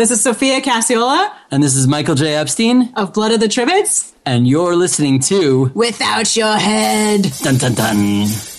[0.00, 2.34] This is Sophia Cacciola And this is Michael J.
[2.34, 4.14] Epstein, of Blood of the Tribades.
[4.24, 7.30] and you're listening to Without your head.
[7.42, 8.49] Dun Dun Dun.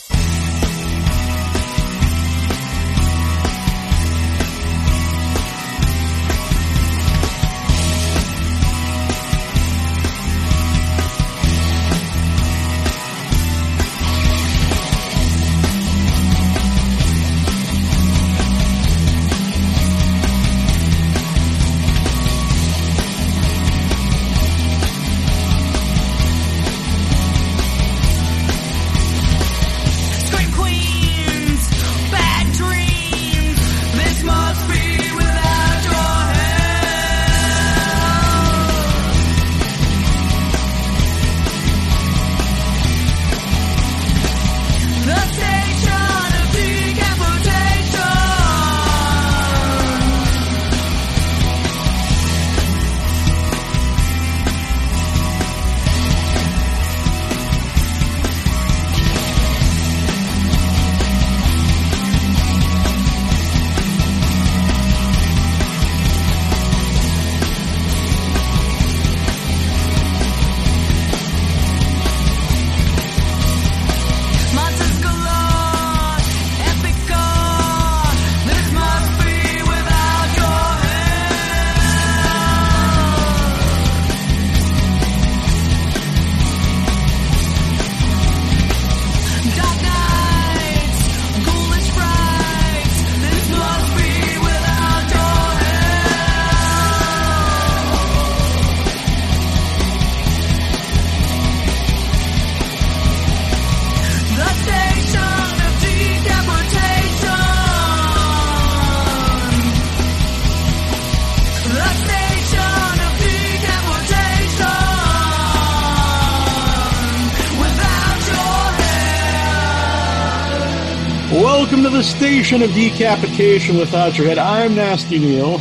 [122.02, 124.40] The station of decapitation without your head.
[124.40, 125.60] I'm Nasty Neal,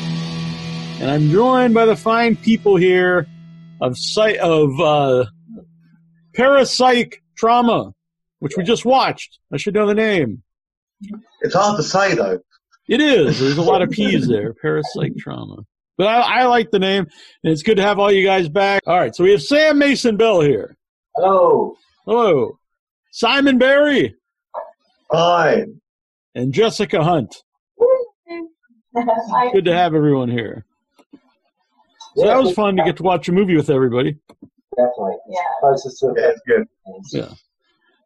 [0.98, 3.26] and I'm joined by the fine people here
[3.82, 5.26] of site of uh,
[6.32, 7.92] parapsych trauma,
[8.38, 9.38] which we just watched.
[9.52, 10.42] I should know the name.
[11.42, 12.38] It's hard to say though.
[12.88, 13.38] It is.
[13.38, 14.54] There's a lot of P's there.
[14.64, 15.66] Parapsych trauma.
[15.98, 17.06] But I, I like the name,
[17.44, 18.84] and it's good to have all you guys back.
[18.86, 20.74] All right, so we have Sam Mason Bell here.
[21.14, 21.76] Hello.
[22.06, 22.58] Hello.
[23.10, 24.14] Simon Berry
[25.12, 25.66] Hi.
[26.34, 27.42] And Jessica Hunt.
[29.52, 30.64] Good to have everyone here.
[32.16, 34.18] So that was fun to get to watch a movie with everybody.
[34.76, 35.16] Definitely.
[35.28, 35.38] Yeah.
[35.60, 36.66] Closest to Yeah, good.
[37.12, 37.28] Yeah.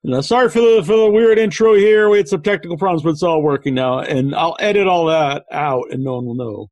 [0.02, 2.10] You know, sorry for the for the weird intro here.
[2.10, 4.00] We had some technical problems, but it's all working now.
[4.00, 6.70] And I'll edit all that out, and no one will know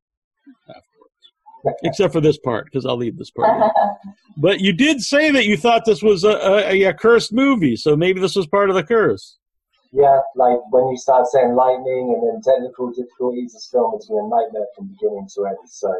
[0.68, 3.72] afterwards, except for this part because I'll leave this part.
[4.38, 7.94] But you did say that you thought this was a, a, a cursed movie, so
[7.94, 9.36] maybe this was part of the curse.
[9.92, 14.18] Yeah, like when you start saying lightning and then technical difficulties, this film has been
[14.18, 15.58] a nightmare from beginning to end.
[15.66, 15.94] So,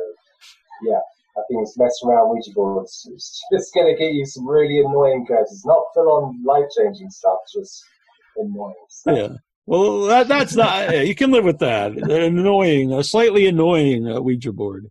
[0.82, 1.00] yeah,
[1.36, 3.08] I think it's messing around with Ouija boards.
[3.12, 5.64] It's just going to get you some really annoying curses.
[5.66, 7.84] Not full on life changing stuff, just
[8.36, 9.16] annoying stuff.
[9.16, 9.28] Yeah.
[9.66, 11.06] Well, that, that's not.
[11.06, 11.92] you can live with that.
[11.92, 14.90] An annoying, a slightly annoying uh, Ouija board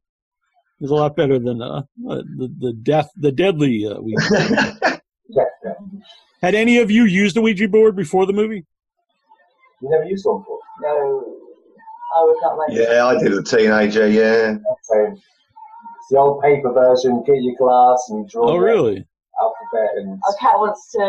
[0.79, 4.77] is a lot better than uh, uh, the the death, the deadly uh, Ouija.
[4.79, 5.01] board.
[6.41, 8.65] Had any of you used a Ouija board before the movie?
[9.81, 10.59] You never used one before?
[10.81, 11.23] No,
[12.15, 14.07] I would not like yeah, I did as a teenager.
[14.07, 14.57] Yeah.
[14.83, 15.13] Same.
[15.13, 17.23] It's the old paper version.
[17.25, 19.05] Get your glass and you draw Oh, really?
[19.41, 20.99] alphabet and Our cat wants to,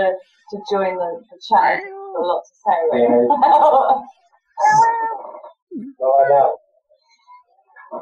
[0.51, 1.81] to join the, the chat.
[1.81, 2.79] He's got a lot to say.
[5.99, 6.55] go on out.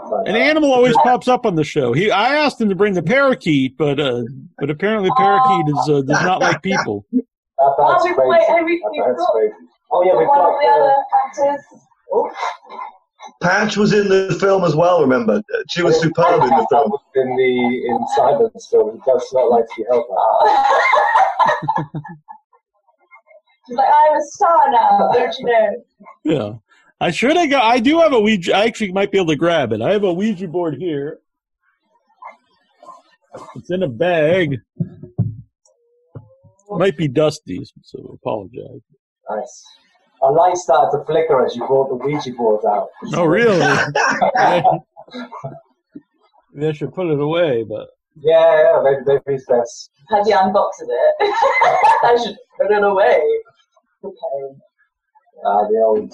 [0.08, 1.92] So, An animal always pops up on the show.
[1.92, 4.22] He, I asked him to bring the parakeet, but uh,
[4.58, 7.04] but apparently parakeet is uh, does not like people.
[7.12, 7.24] That
[7.58, 8.28] Oh, bird's we- crazy.
[8.30, 9.54] wait, have we- That we've bird's got- crazy.
[9.92, 10.94] Oh yeah, we've one got of the other
[11.26, 11.64] actors.
[12.12, 12.30] Oh,
[13.42, 15.00] Patch was in the film as well.
[15.00, 16.92] Remember, she was superb in the film.
[17.16, 18.92] in the in Simon's film.
[18.94, 20.10] He does not like to be helped.
[23.66, 25.84] She's like, I'm a star now, don't you know?
[26.24, 26.52] Yeah,
[27.00, 27.64] I should have got.
[27.64, 28.56] I do have a Ouija.
[28.56, 29.80] I actually might be able to grab it.
[29.82, 31.18] I have a Ouija board here.
[33.54, 34.56] It's in a bag.
[36.68, 38.80] Might be dusty, so apologize.
[39.30, 39.64] Nice.
[40.22, 42.88] Our light started to flicker as you brought the Ouija board out.
[43.14, 43.58] Oh, really?
[46.52, 49.90] Maybe I should put it away, but Yeah, yeah, maybe, maybe it's best.
[50.10, 51.14] Had you unboxed it?
[52.02, 53.22] I should put it away.
[54.04, 54.56] Okay.
[55.46, 56.12] Uh, the old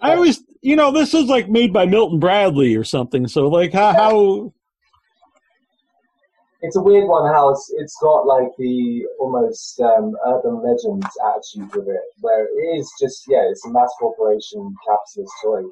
[0.00, 3.28] I always, you know, this is like made by Milton Bradley or something.
[3.28, 4.52] So like how, how
[6.62, 11.74] it's a weird one how it's it's got like the almost um, urban legend attitude
[11.74, 15.62] with it, where it is just yeah, it's a mass corporation capitalist toy.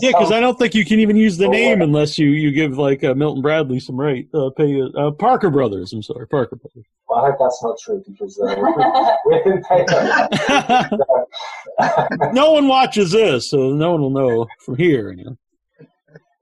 [0.00, 2.50] Yeah, because I don't think you can even use the Oh, name unless you you
[2.50, 5.92] give like uh, Milton Bradley some right uh, pay uh, Parker Brothers.
[5.92, 6.84] I'm sorry, Parker Brothers.
[7.08, 8.56] well, I hope that's not true because uh,
[9.26, 9.86] we've been paying.
[12.34, 15.12] no one watches this, so no one will know from here.
[15.12, 15.36] You know.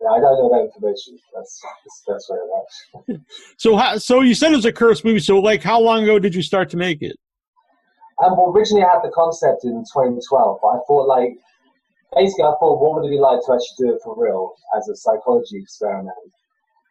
[0.07, 1.19] Yeah, I don't know that information.
[1.35, 3.21] That's that's the best way of that.
[3.59, 5.19] So how, so you said it was a cursed movie.
[5.19, 7.17] So like, how long ago did you start to make it?
[8.23, 11.35] Um, well, originally I had the concept in 2012, but I thought like
[12.15, 14.87] basically I thought what would it be like to actually do it for real as
[14.89, 16.15] a psychology experiment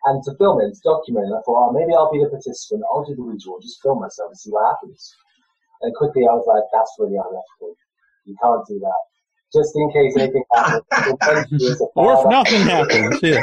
[0.06, 1.39] and to film it, to document it.
[1.39, 2.83] I thought, oh, maybe I'll be the participant.
[2.91, 5.15] I'll do the visual, just film myself and see what happens.
[5.81, 7.73] And quickly I was like, that's really unethical.
[8.27, 9.01] You can't do that.
[9.56, 10.84] Just in case anything happens.
[10.92, 13.42] eventually it's a Or if nothing happens, yeah.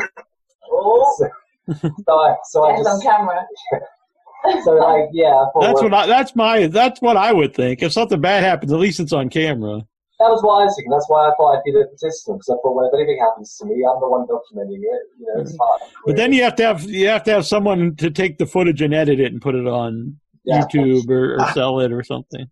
[0.70, 3.47] Oh, So, so I, so I it's on camera.
[4.64, 7.82] so like, yeah, That's well, what I, that's my that's what I would think.
[7.82, 9.87] If something bad happens, at least it's on camera.
[10.19, 10.91] That was what I was thinking.
[10.91, 13.56] That's why I thought I'd be the participant because I thought, well, if anything happens
[13.59, 15.03] to me, I'm the one documenting it.
[15.19, 15.81] You know, it's mm-hmm.
[15.81, 15.91] fine.
[16.06, 18.82] But then you have to have you have to have someone to take the footage
[18.82, 20.62] and edit it and put it on Yeah.
[20.62, 22.49] YouTube or, or sell it or something.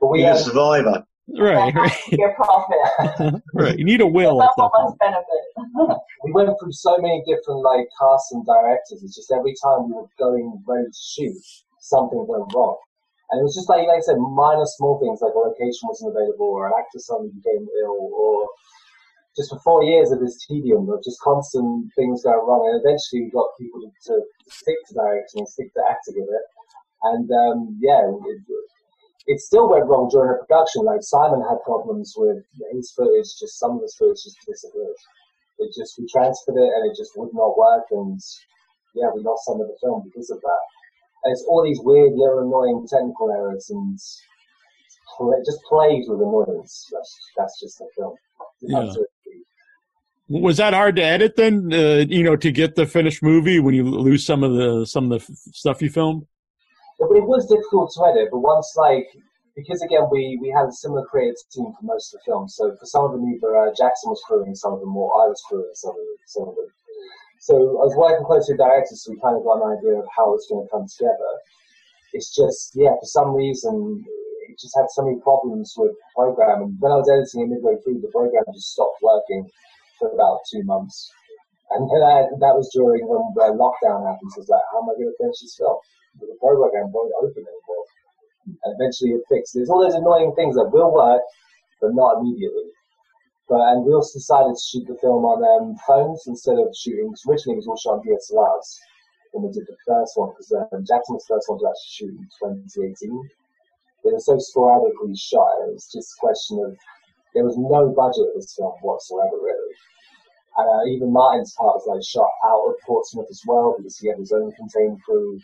[0.00, 1.04] But we You're a survivor.
[1.36, 3.42] Right, right, Your profit.
[3.54, 3.78] right.
[3.78, 5.12] You need a will at that Someone's point.
[5.12, 6.00] benefit.
[6.24, 9.02] we went through so many different like casts and directors.
[9.04, 11.36] It's just every time we were going ready to shoot,
[11.80, 12.78] something went wrong.
[13.30, 16.16] And it was just like, like I said, minor small things like a location wasn't
[16.16, 18.48] available or an actor suddenly became ill or
[19.36, 22.64] just for four years of this tedium of just constant things going wrong.
[22.72, 24.14] And eventually we got people to, to
[24.48, 26.46] stick to directing and stick to acting with it.
[27.04, 28.40] And um, yeah, it,
[29.28, 30.88] it still went wrong during the production.
[30.88, 32.42] Like Simon had problems with
[32.72, 34.96] his footage, just some of his footage just disappeared.
[35.60, 37.84] It just, we transferred it and it just would not work.
[37.92, 38.18] And
[38.96, 40.62] yeah, we lost some of the film because of that.
[41.24, 43.98] And it's all these weird little annoying technical errors and
[45.16, 46.88] pl- just plays with annoyance.
[46.90, 48.14] That's, that's just the film.
[48.62, 48.78] Yeah.
[48.78, 49.12] Absolutely.
[50.30, 51.72] Was that hard to edit then?
[51.72, 55.04] Uh, you know, to get the finished movie when you lose some of the some
[55.04, 56.26] of the f- stuff you filmed.
[56.98, 59.06] But it was difficult to edit, but once like
[59.54, 62.54] because again we, we had a similar creative team for most of the films.
[62.54, 65.26] So for some of them either uh, Jackson was crewing some of them or I
[65.26, 66.70] was crewing some of them, some of them.
[67.40, 70.06] So I was working closely with directors so we kind of got an idea of
[70.14, 71.32] how it's going to come together.
[72.14, 74.02] It's just yeah, for some reason
[74.46, 77.54] it just had so many problems with the program and when I was editing it
[77.54, 79.46] midway through the program just stopped working
[79.98, 81.10] for about two months.
[81.70, 84.32] And then I, that was during when the lockdown happened.
[84.32, 85.76] So I was like, how am I going to finish this film?
[86.26, 87.84] The program won't open anymore.
[88.64, 89.54] And eventually it fixed.
[89.54, 91.22] There's all those annoying things that will work,
[91.80, 92.70] but not immediately.
[93.48, 97.08] But and we also decided to shoot the film on um, phones instead of shooting.
[97.10, 98.68] 'cause Originally, it was all shot on DSLRs
[99.32, 102.28] when we did the first one because um, Jackson's first one was actually shoot in
[102.76, 103.30] 2018.
[104.04, 105.64] It was so sporadically shot.
[105.68, 106.76] It was just a question of
[107.34, 109.74] there was no budget for this film whatsoever, really.
[110.56, 114.08] And uh, even Martin's part was like shot out of Portsmouth as well because he
[114.08, 115.40] had his own contained crew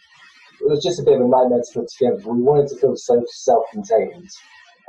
[0.65, 2.17] it was just a bit of a nightmare to put together.
[2.25, 4.31] We wanted to feel so self-contained,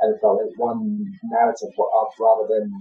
[0.00, 1.68] and it felt like one narrative
[2.18, 2.72] rather than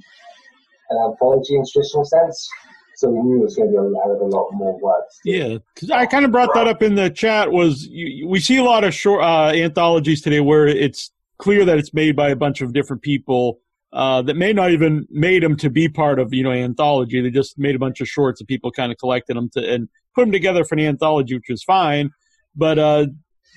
[0.90, 2.50] an anthology in traditional sense.
[2.96, 5.04] So we knew it was going to be a of a lot more work.
[5.26, 7.52] Yeah, 'cause I kind of brought that up in the chat.
[7.52, 11.78] Was you, we see a lot of short uh, anthologies today where it's clear that
[11.78, 13.60] it's made by a bunch of different people
[13.92, 17.20] uh, that may not even made them to be part of you know anthology.
[17.20, 19.90] They just made a bunch of shorts and people kind of collected them to and
[20.14, 22.12] put them together for an anthology, which is fine.
[22.56, 23.08] But uh,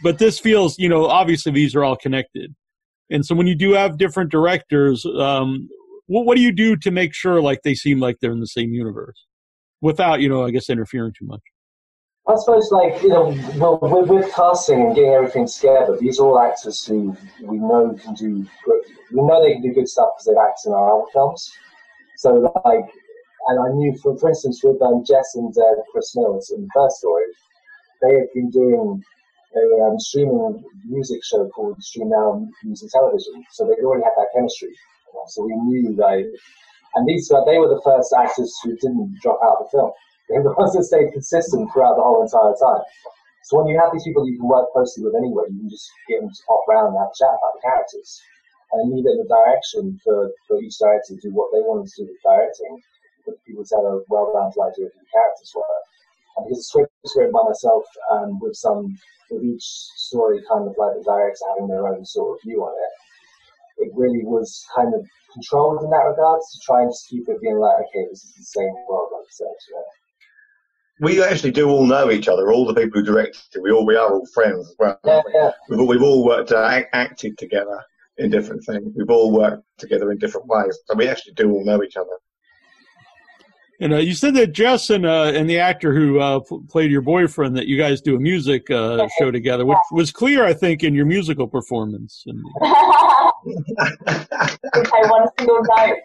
[0.03, 2.55] but this feels you know obviously these are all connected,
[3.11, 5.69] and so when you do have different directors, um,
[6.07, 8.47] what what do you do to make sure like they seem like they're in the
[8.47, 9.27] same universe
[9.81, 11.43] without you know I guess interfering too much?
[12.29, 16.27] I suppose, like you know, well, with, with casting and getting everything together, these are
[16.27, 18.47] all actors who we know can do.
[18.67, 21.51] Good, we know they can do good stuff because they've acted in our films.
[22.19, 22.85] So, like,
[23.47, 26.69] and I knew, for for instance, with um, Jess and uh, Chris Mills in the
[26.75, 27.25] first story,
[28.03, 29.03] they had been doing
[29.57, 33.45] a um, streaming music show called Stream Now Music Television.
[33.53, 34.75] So they already had that chemistry.
[35.29, 36.27] So we knew like,
[36.95, 39.93] and these they were the first actors who didn't drop out of the film.
[40.29, 42.85] They were the ones that stayed consistent throughout the whole entire time.
[43.49, 45.89] So when you have these people you can work closely with anyway, you can just
[46.05, 48.21] get them to pop around and have a chat about the characters.
[48.77, 52.05] And you need a direction for, for each director to do what they wanted to
[52.05, 52.77] do with directing,
[53.25, 55.81] but people to have a well-rounded idea of who the characters were.
[56.45, 58.97] Because the script was written by myself, um, with some,
[59.31, 59.65] with each
[59.97, 62.93] story kind of like the director having their own sort of view on it,
[63.85, 67.41] it really was kind of controlled in that regard to try and just keep it
[67.41, 69.47] being like, okay, this is the same world, like I said.
[69.47, 69.85] Know?
[71.01, 72.51] We actually do all know each other.
[72.51, 74.99] All the people who directed, we all we are all friends as well.
[75.05, 75.33] Yeah, we?
[75.35, 75.51] yeah.
[75.69, 77.85] We've all, we've all worked uh, acted together
[78.17, 78.93] in different things.
[78.97, 82.19] We've all worked together in different ways, so we actually do all know each other.
[83.81, 86.91] And uh, you said that Jess and uh, and the actor who uh, p- played
[86.91, 90.53] your boyfriend that you guys do a music uh, show together, which was clear, I
[90.53, 92.25] think, in your musical performance.
[92.27, 92.43] And,
[94.75, 95.97] okay, one single note.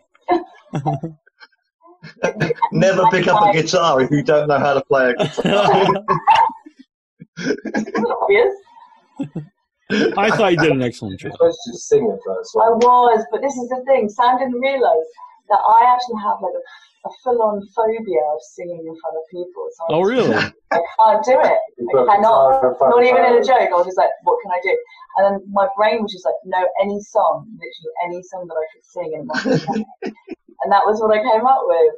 [2.71, 5.87] Never pick up a guitar if you don't know how to play a guitar.
[10.17, 11.29] I thought you did an excellent job.
[11.29, 12.55] You're supposed to just sing first.
[12.55, 14.09] I was, but this is the thing.
[14.09, 15.07] Sam didn't realise
[15.49, 16.61] that I actually have like a,
[17.05, 19.67] a full-on phobia of singing in front of people.
[19.75, 20.33] So Oh, really?
[20.33, 21.59] I can't do it.
[21.99, 22.63] I cannot.
[22.63, 23.69] guitar in front Not even in a joke.
[23.69, 24.71] I was just like, what can I do?
[25.17, 28.65] And then my brain was just like, no, any song, literally any song that I
[28.71, 29.35] could sing in my
[30.63, 31.93] And that was what I came up with.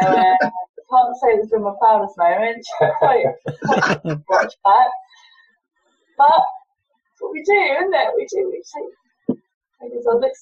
[0.00, 0.50] So, uh, I
[0.86, 2.64] can't say it's been my proudest moment.
[2.98, 3.26] Quite,
[3.64, 4.88] quite watch that.
[6.16, 8.14] But that's what we do, isn't it?
[8.16, 8.46] We do.
[8.50, 8.94] We take.
[9.80, 10.34] I guess I'll look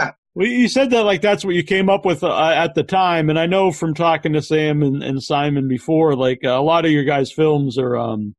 [0.00, 0.16] silly.
[0.34, 3.30] Well, you said that like that's what you came up with uh, at the time,
[3.30, 6.84] and I know from talking to Sam and, and Simon before, like uh, a lot
[6.84, 8.34] of your guys' films are um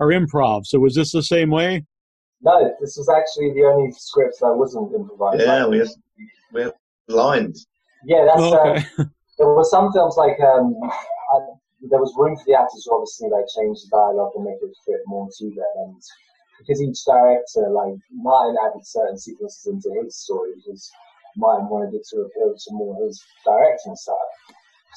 [0.00, 0.64] are improv.
[0.64, 1.84] So was this the same way?
[2.40, 5.42] No, this was actually the only script that wasn't improvised.
[5.42, 5.88] yeah, Like, we have,
[6.52, 6.72] we have
[7.08, 7.66] lines.
[8.06, 8.40] yeah, that's.
[8.40, 8.86] Oh, okay.
[8.98, 9.04] Uh,
[9.38, 11.38] there were some films like um, I,
[11.90, 14.74] there was room for the actors to obviously like change the dialogue and make it
[14.86, 16.02] fit more to them, and
[16.58, 20.90] because each director, like Martin, added certain sequences into his story because
[21.38, 24.30] Martin wanted to appeal to more his directing style.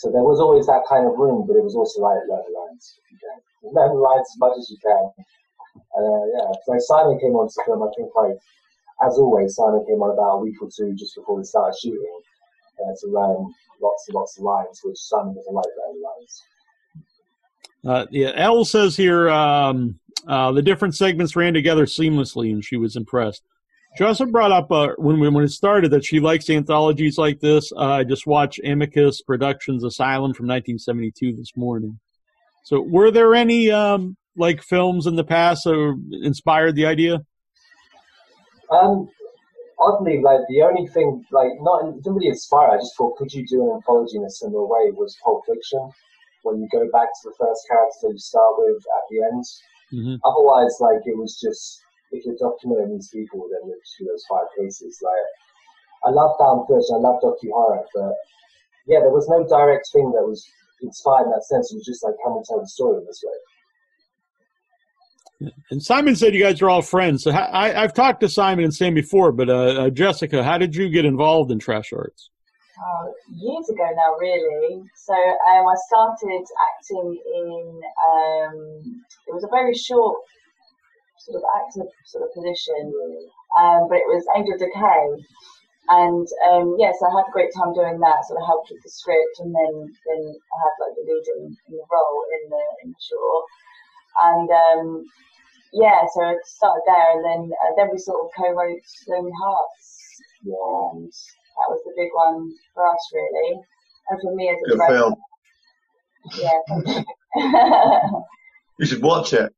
[0.02, 2.58] So there was always that kind of room, but it was also like learn the
[2.58, 2.98] lines.
[2.98, 3.38] if you can.
[3.78, 5.06] Learn the lines as much as you can.
[5.94, 7.86] And uh, yeah, so Simon came on to film.
[7.86, 8.42] I think like
[9.06, 12.20] as always, Simon came on about a week or two just before we started shooting
[12.82, 16.44] uh, to learn lots and lots of lines, which Simon doesn't like learning lines.
[17.86, 22.78] Uh, yeah, Elle says here um, uh, the different segments ran together seamlessly, and she
[22.78, 23.44] was impressed.
[23.98, 27.42] She also brought up uh, when we, when it started that she likes anthologies like
[27.42, 27.72] this.
[27.74, 32.00] Uh, I just watched Amicus Productions Asylum from 1972 this morning.
[32.64, 37.20] So, were there any um, like films in the past that inspired the idea?
[38.72, 39.10] Um,
[39.78, 42.70] oddly, like the only thing, like not it didn't really inspire.
[42.70, 44.92] I just thought, could you do an anthology in a similar way?
[44.92, 45.90] Was Pulp Fiction,
[46.44, 49.44] where you go back to the first character you start with at the end.
[49.92, 51.81] hmm Otherwise, like it was just
[52.12, 55.00] if you're documenting these people, then it's you know, those five cases.
[55.02, 55.28] Like
[56.06, 58.14] I love found footage, I love docu horror, but
[58.88, 60.46] yeah, there was no direct thing that was
[60.82, 61.72] inspired in that sense.
[61.72, 63.38] It was just like, can we tell the story in this way?
[65.72, 67.24] And Simon said you guys are all friends.
[67.24, 70.76] So, I, I've talked to Simon and Sam before, but uh, uh, Jessica, how did
[70.76, 72.30] you get involved in Trash Arts?
[72.84, 74.82] Oh, years ago now, really.
[74.96, 77.82] So um, I started acting in.
[78.12, 80.18] Um, it was a very short
[81.26, 82.94] sort of actor sort of position,
[83.58, 85.06] um, but it was Angel Decay,
[85.90, 88.26] and um, yes, I had a great time doing that.
[88.26, 89.74] Sort of helped with the script, and then
[90.08, 93.46] then I had like the lead in, in the role in the in the short,
[94.18, 95.06] and um,
[95.74, 99.86] yeah, so it started there, and then uh, then we sort of co-wrote Lonely Hearts,
[100.44, 100.94] yeah.
[100.94, 103.60] and that was the big one for us really,
[104.10, 105.16] and for me as a Good film.
[106.38, 108.22] yeah.
[108.82, 109.54] You should watch it.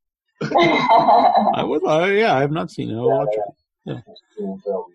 [0.57, 2.95] I would, uh, yeah, I have not seen it.
[2.95, 4.03] I'll Yeah, watch it.
[4.38, 4.86] Doing film.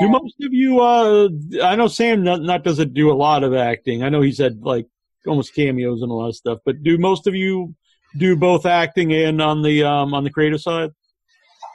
[0.00, 0.80] Do most of you?
[0.80, 1.28] Uh,
[1.62, 4.02] I know Sam not, not doesn't do a lot of acting.
[4.02, 4.86] I know he's had like
[5.26, 6.58] almost cameos and a lot of stuff.
[6.64, 7.74] But do most of you
[8.18, 10.90] do both acting and on the um on the creative side?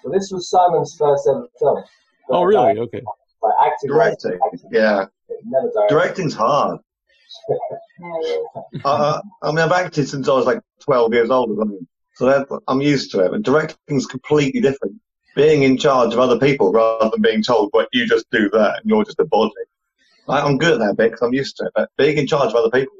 [0.03, 1.83] Well, this was Simon's first ever film.
[2.27, 2.67] But, Oh, really?
[2.73, 3.01] Like, Okay.
[3.41, 5.05] like acting, Directing, acting, yeah.
[5.45, 5.87] never directing.
[5.97, 6.79] Directing's hard.
[7.49, 7.55] Yeah,
[8.73, 8.81] yeah.
[8.85, 11.87] I, I I mean, I've acted since I was like 12 years old, I mean,
[12.19, 13.31] so that, I'm used to it.
[13.31, 14.95] But is completely different.
[15.37, 18.81] Being in charge of other people rather than being told, "What you just do that,
[18.81, 19.53] and you're just a body."
[20.27, 21.71] I, I'm good at that bit because I'm used to it.
[21.75, 22.93] But being in charge of other people,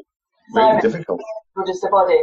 [0.56, 1.22] really So- difficult.
[1.58, 2.18] Or just a body.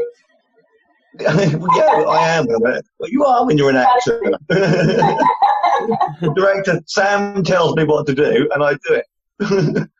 [1.20, 2.46] yeah, I am.
[2.62, 4.22] But you are when you're an actor.
[6.34, 9.90] director Sam tells me what to do, and I do it.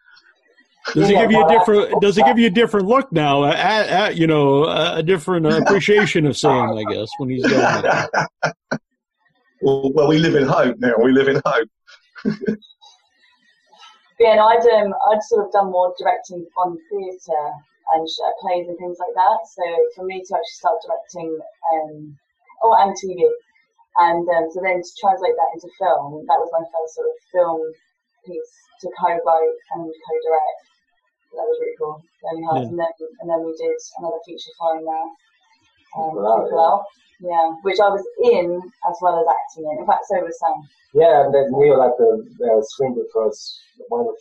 [0.95, 2.01] Does it give you a different?
[2.01, 3.45] Does it give you a different look now?
[3.45, 7.85] At, at you know, a, a different appreciation of Sam, I guess, when he's done
[7.85, 8.51] it.
[9.63, 10.95] well, well, we live in hope now.
[11.03, 11.69] We live in hope.
[14.19, 17.49] Yeah, no, I'd um, I'd sort of done more directing on theatre
[17.93, 19.39] and sh- uh, plays and things like that.
[19.45, 19.65] So
[19.95, 22.17] for me to actually start directing, um,
[22.65, 23.29] oh, and TV,
[24.01, 27.17] And um, so then to translate that into film, that was my first sort of
[27.29, 27.61] film
[28.25, 30.65] piece to co-write and co-direct.
[31.33, 32.03] That was really cool.
[32.25, 32.69] Learning how Yeah.
[32.69, 35.09] and then and then we did another feature following that.
[35.97, 36.85] Um, People Out,
[37.21, 39.79] Yeah, which I was in as well as acting in.
[39.81, 40.69] In fact, so was Sam.
[40.95, 42.11] Yeah, and then Neil had the
[42.45, 43.59] uh, screened it for us.
[43.89, 44.13] One of the,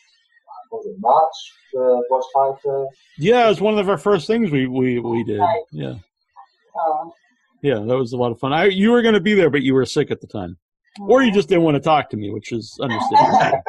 [0.72, 1.38] was it March?
[1.74, 5.24] The watch party for Yeah, it was one of our first things we we we
[5.24, 5.40] did.
[5.40, 5.64] Right.
[5.72, 5.96] Yeah,
[6.78, 7.14] Oh,
[7.62, 8.54] yeah, that was a lot of fun.
[8.54, 10.58] I you were going to be there, but you were sick at the time,
[11.00, 13.62] or you just didn't want to talk to me, which is understandable.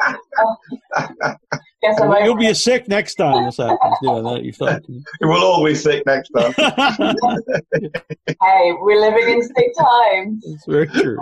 [1.87, 2.55] guess I'm You'll be it.
[2.55, 3.95] sick next time this happens.
[4.01, 4.81] Yeah, that you thought.
[5.21, 6.53] We'll all be sick next time.
[8.41, 10.43] Hey, we're living in sick times.
[10.45, 11.17] It's very true.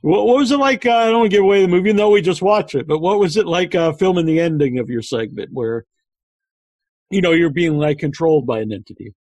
[0.00, 0.86] what, what was it like?
[0.86, 2.86] Uh, I don't want to give away the movie, even though we just watched it.
[2.86, 5.84] But what was it like uh, filming the ending of your segment, where
[7.10, 9.14] you know you're being like controlled by an entity?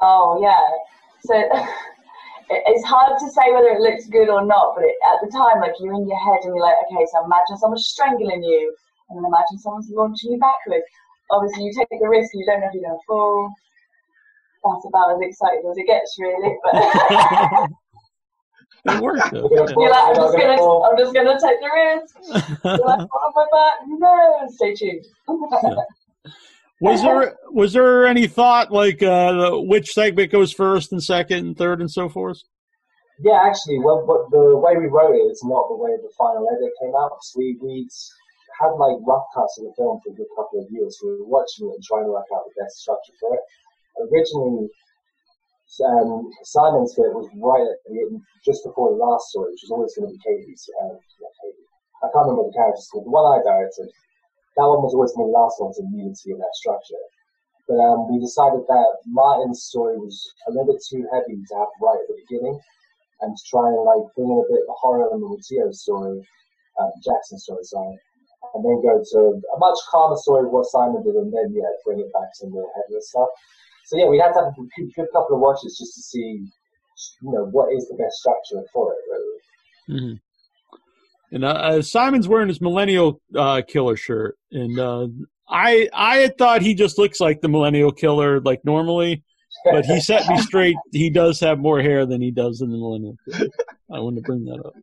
[0.00, 0.60] Oh yeah.
[1.24, 1.34] So
[2.50, 5.60] it's hard to say whether it looks good or not, but it, at the time,
[5.60, 8.74] like you're in your head and you're like, okay, so imagine someone strangling you,
[9.10, 10.86] and then imagine someone's launching you backwards.
[11.30, 12.30] Obviously, you take the risk.
[12.34, 13.52] You don't know if you're going to fall.
[14.64, 16.54] That's about as exciting as it gets, really.
[16.64, 17.70] But
[18.86, 19.32] It worked.
[19.32, 19.48] Though.
[19.50, 22.64] you're like, I'm just gonna, I'm just gonna take the risk.
[22.64, 24.48] You're like, oh my back, no.
[24.48, 25.04] Stay tuned.
[26.80, 31.56] Was there was there any thought like uh, which segment goes first and second and
[31.56, 32.38] third and so forth?
[33.22, 36.48] Yeah, actually, well, but the way we wrote it is not the way the final
[36.48, 37.18] edit came out.
[37.20, 37.86] So we we
[38.60, 41.00] had like rough cuts of the film for a good couple of years.
[41.00, 43.44] We were watching it and trying to work out the best structure for it.
[44.04, 44.68] Originally,
[45.80, 49.72] um, Simon's bit was right at the end, just before the last story, which was
[49.72, 50.68] always going to be Katie's.
[50.76, 51.00] Uh,
[51.40, 51.66] Katie.
[52.04, 53.08] I can't remember the character's called.
[53.08, 53.88] The one I directed.
[54.56, 57.00] That one was always the last one, so needed to be in that structure.
[57.70, 60.16] But um, we decided that Martin's story was
[60.48, 62.58] a little bit too heavy to have right at the beginning
[63.20, 65.82] and to try and like bring in a bit of the horror element the Tio's
[65.82, 66.18] story,
[66.80, 67.94] um, Jackson's story, sorry,
[68.54, 69.20] and then go to
[69.54, 72.46] a much calmer story of what Simon did, and then yeah, bring it back to
[72.46, 73.28] the heavier stuff.
[73.86, 76.46] So yeah, we had to have a good, good couple of watches just to see,
[77.22, 79.40] you know, what is the best structure for it, really.
[79.88, 80.14] hmm
[81.34, 85.08] And uh, uh, Simon's wearing his millennial uh, killer shirt, and uh,
[85.48, 89.24] I I had thought he just looks like the millennial killer like normally,
[89.64, 90.76] but he set me straight.
[90.92, 93.16] He does have more hair than he does in the millennial.
[93.28, 93.50] Killer.
[93.92, 94.74] I wanted to bring that up.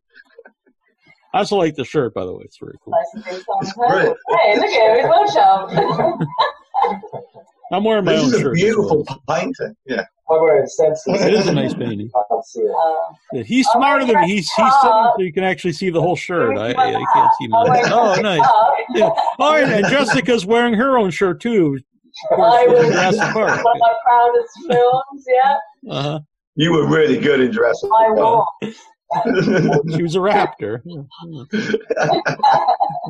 [1.37, 2.41] I also like the shirt, by the way.
[2.45, 2.93] It's very cool.
[2.93, 3.87] Nice and big song.
[3.87, 4.15] great.
[4.41, 6.25] Hey, look at it, well shoved.
[7.71, 8.57] I'm wearing my This own is a shirt.
[8.57, 9.23] as beautiful well.
[9.29, 9.75] painting.
[9.85, 10.03] Yeah.
[10.31, 11.21] I'm wearing senses.
[11.21, 12.09] It is a nice painting.
[12.15, 12.71] I can't see it.
[12.71, 14.27] Uh, Yeah, he's smarter than me.
[14.27, 14.81] He's he's God.
[14.81, 16.57] sitting so you can actually see the whole shirt.
[16.57, 17.67] I, I, I can't see mine.
[17.67, 18.21] my Oh, God.
[18.23, 18.49] nice.
[18.95, 19.09] Yeah.
[19.37, 21.77] Oh, and, and Jessica's wearing her own shirt too.
[22.31, 25.57] I from was Jurassic one of my proudest films, yeah.
[25.91, 26.19] Uh-huh.
[26.55, 28.47] You were really good in Jurassic I was.
[29.95, 30.81] She was a raptor.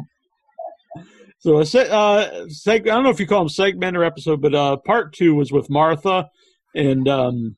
[1.39, 4.41] So a se- uh, seg- I don't know if you call them segment or episode,
[4.41, 6.31] but uh, part two was with Martha,
[6.73, 7.55] and um,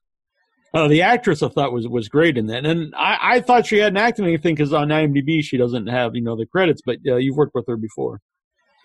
[0.74, 2.66] uh, the actress I thought was was great in that.
[2.66, 6.14] And I, I thought she hadn't acted in anything because on IMDb she doesn't have
[6.14, 8.20] you know the credits, but uh, you've worked with her before.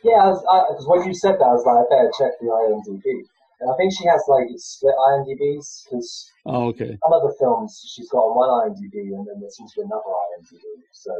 [0.04, 0.32] Yeah,
[0.70, 3.24] because when you said that, I was like, I better check the IMDb.
[3.64, 6.92] And I think she has like split IMDb's because Oh, okay.
[7.00, 9.88] some of the films she's got on one IMDb and then there seems to be
[9.88, 10.60] another IMDb.
[10.92, 11.12] So,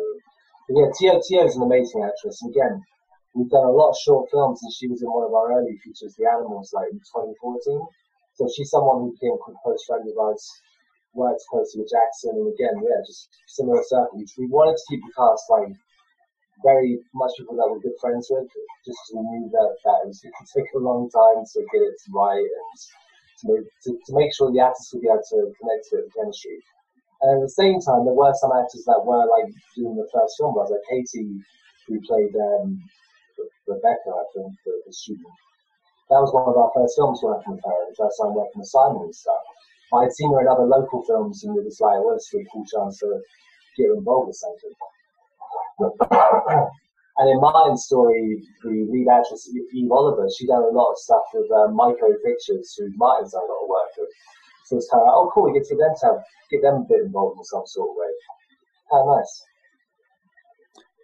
[0.69, 2.37] but yeah, Tio Tio is an amazing actress.
[2.45, 2.85] And again,
[3.33, 5.77] we've done a lot of short films, and she was in one of our early
[5.81, 7.81] features, The Animals, like in 2014.
[8.37, 10.45] So she's someone who became a close friend of ours,
[11.17, 14.21] worked closely with Jackson, and again, yeah, just similar circle.
[14.21, 15.73] We wanted to keep the cast like
[16.65, 18.49] very much people that we're good friends with,
[18.85, 22.41] just knew that that it was going take a long time to get it right
[22.41, 22.75] and
[23.41, 26.09] to make, to, to make sure the actors would be able to connect to it,
[26.17, 26.59] chemistry.
[27.23, 30.37] And at the same time, there were some actors that were like doing the first
[30.41, 31.41] film, was like Katie,
[31.87, 32.81] who played um,
[33.37, 35.37] Re- Rebecca, I think, the, the student.
[36.13, 38.69] That was one of our first films working with her, and first time working with
[38.69, 39.41] Simon and stuff.
[39.95, 42.49] I'd seen her in other local films, and it was like, well, it's a really
[42.53, 43.21] cool chance to
[43.77, 44.75] get involved with something.
[47.19, 51.23] and in Martin's story, the lead actress Eve Oliver, she done a lot of stuff
[51.33, 54.09] with um, Micro Pictures, who Martin's done a lot of work with.
[54.67, 56.17] So it's kind of like, oh, cool, we get to them to have,
[56.51, 58.13] get them a bit involved in some sort of way.
[58.91, 59.45] How nice.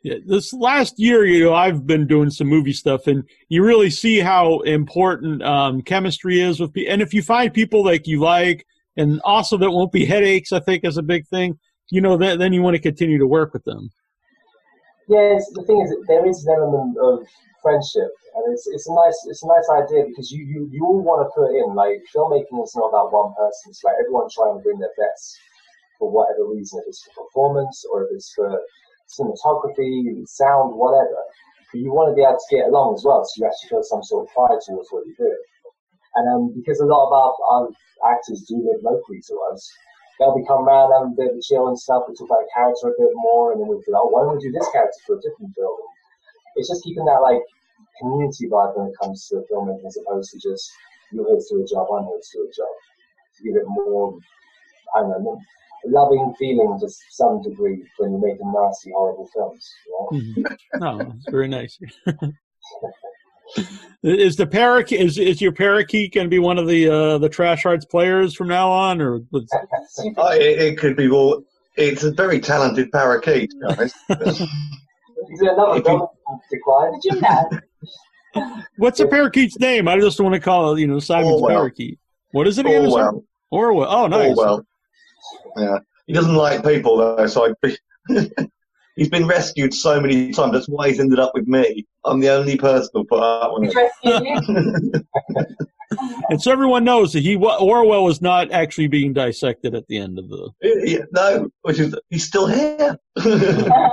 [0.02, 3.90] Yeah, this last year, you know, I've been doing some movie stuff, and you really
[3.90, 6.92] see how important um, chemistry is with people.
[6.92, 8.64] And if you find people like you like,
[8.96, 11.58] and also that won't be headaches, I think is a big thing.
[11.90, 13.90] You know, then then you want to continue to work with them.
[15.10, 17.26] Yes, the thing is, there is an element of
[17.62, 21.02] friendship, and it's it's a nice it's a nice idea because you you, you all
[21.02, 23.70] want to put in like filmmaking is not about one person.
[23.74, 25.26] It's like everyone trying to bring their best.
[25.98, 28.50] for whatever reason, if it's for performance or if it's for
[29.14, 31.20] cinematography, sound, whatever.
[31.72, 33.84] But you want to be able to get along as well, so you actually feel
[33.84, 35.32] some sort of pride towards what you do.
[36.16, 37.64] And um, because a lot of our, our
[38.12, 39.62] actors do live locally to us,
[40.20, 42.04] they'll become mad having a a chill and stuff.
[42.06, 44.36] We talk about the character a bit more, and then we'll be like, why don't
[44.36, 45.80] we do this character for a different film?
[46.60, 47.40] It's just keeping that like
[47.98, 50.70] community vibe when it comes to filmmaking, as opposed to just
[51.10, 52.74] you're here to do a job, I'm here to do a job.
[53.36, 54.14] To give it more,
[54.94, 55.40] I don't know,
[55.86, 59.64] loving feeling to some degree when you're making nasty, horrible films.
[59.86, 60.06] You know?
[60.20, 60.56] Mhm.
[60.82, 61.78] Oh, that's very nice.
[64.02, 67.28] is the parakeet is is your parakeet going to be one of the uh, the
[67.28, 69.48] trash arts players from now on, or was-
[70.16, 71.42] Oh, it, it could be all.
[71.76, 73.96] It's a very talented parakeet, to be honest.
[75.30, 76.08] Is another If you- film
[76.50, 76.92] decline?
[77.00, 78.56] Did you know?
[78.78, 79.86] what's the parakeet's name?
[79.88, 81.56] I just want to call it, you know, Simon's Orwell.
[81.56, 81.98] parakeet.
[82.32, 82.86] What is it again?
[82.86, 83.24] Orwell.
[83.50, 83.88] Orwell.
[83.90, 84.36] Oh, nice.
[84.36, 84.66] Orwell.
[85.56, 85.78] Yeah.
[86.06, 88.26] He doesn't like people, though, so I,
[89.00, 90.52] he's been rescued so many times.
[90.52, 91.86] That's why he's ended up with me.
[92.04, 95.04] I'm the only person who put up with him.
[96.28, 100.20] And so everyone knows that he Orwell was not actually being dissected at the end
[100.20, 100.50] of the.
[100.62, 102.96] Yeah, no, which is he's still here.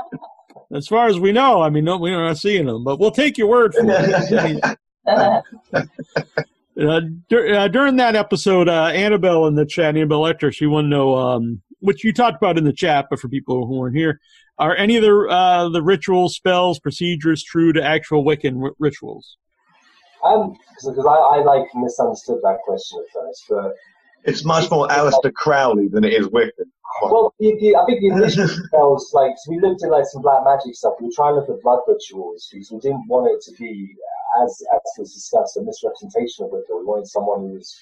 [0.72, 3.40] As far as we know, I mean, no, we're not seeing him, but we'll take
[3.40, 4.78] your word for it.
[6.80, 10.90] Uh, dur- uh, during that episode, uh, Annabelle in the chat, Annabelle Lecter, she wanted
[10.90, 13.96] to know, um, which you talked about in the chat, but for people who weren't
[13.96, 14.20] here,
[14.60, 19.38] are any of the uh, the ritual spells, procedures true to actual Wiccan r- rituals?
[20.24, 23.74] Um, because I, I like misunderstood that question at first, but
[24.24, 26.68] it's much more Aleister Crowley than it is Wiccan.
[27.04, 30.22] well, the, the, I think the initial spells, like so we looked at like some
[30.22, 30.96] black magic stuff.
[31.00, 33.94] We were trying to look at blood rituals because we didn't want it to be
[34.44, 36.76] as as was discussed a misrepresentation of Wicca.
[36.76, 37.78] We wanted someone who was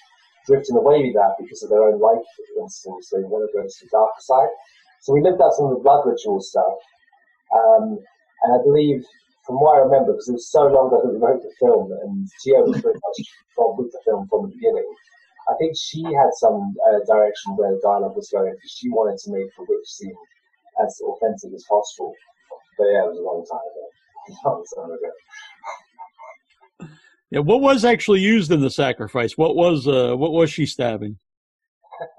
[0.45, 2.25] drifting away with that because of their own life
[2.59, 3.09] instincts.
[3.09, 4.53] They want to go to the darker side.
[5.05, 6.81] So we looked at some of the blood ritual stuff,
[7.53, 8.01] um,
[8.41, 9.05] and I believe,
[9.45, 11.93] from what I remember, because it was so long ago that we wrote the film,
[11.93, 13.17] and Tia was very much
[13.53, 14.89] from with the film from the beginning.
[15.45, 19.21] I think she had some uh, direction where the dialogue was going because she wanted
[19.21, 20.17] to make the witch seem
[20.81, 22.09] as authentic as possible.
[22.81, 23.85] But yeah, it was a long time ago.
[24.43, 25.11] Long time ago.
[27.29, 29.37] Yeah, what was actually used in the sacrifice?
[29.37, 31.19] What was uh, what was she stabbing?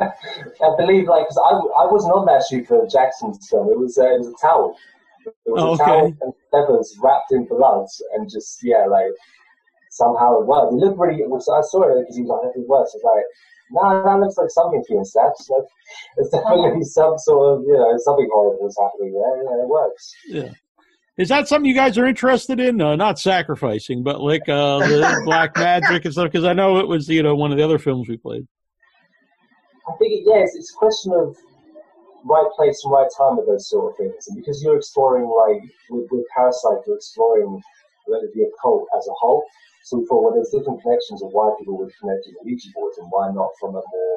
[0.01, 1.51] I believe, like, 'cause I,
[1.83, 3.71] I wasn't on that shoot for Jackson's film.
[3.71, 4.77] It was uh, it was a towel.
[5.27, 5.85] It was Oh, a okay.
[5.85, 9.12] towel and feathers wrapped in blood, and just yeah, like
[9.91, 10.73] somehow it worked.
[10.73, 11.25] It looked really.
[11.27, 13.27] Was, I saw it because he was like, "It works." I was like,
[13.71, 15.67] "No, that looks like something's being stabbed." So
[16.17, 19.43] there's definitely some sort of you know something horrible is happening there.
[19.43, 20.12] Yeah, it works.
[20.29, 20.53] Yeah.
[21.19, 22.79] Is that something you guys are interested in?
[22.81, 26.31] Uh, not sacrificing, but like uh, the black magic and stuff.
[26.31, 28.47] Because I know it was you know one of the other films we played.
[29.88, 31.37] I think it, yes, it's a question of
[32.25, 34.27] right place and right time with those sort of things.
[34.29, 37.62] And because you're exploring, like with, with Parasite, you're exploring
[38.07, 39.44] the, the occult as a whole.
[39.85, 42.68] So we thought, well, there's different connections of why people would connect to the Ouija
[42.75, 44.16] board and why not from a more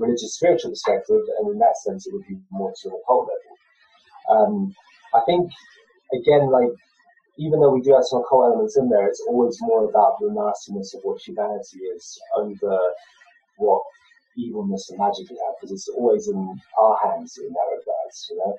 [0.00, 1.22] religious, spiritual perspective.
[1.38, 3.54] And in that sense, it would be more to an occult level.
[4.34, 4.74] Um,
[5.14, 5.52] I think,
[6.12, 6.74] again, like
[7.38, 10.34] even though we do have some occult elements in there, it's always more about the
[10.34, 12.78] nastiness of what humanity is over
[13.58, 13.82] what
[14.36, 18.36] evilness and magic we have, because it's always in our hands in that regards, you
[18.38, 18.56] know.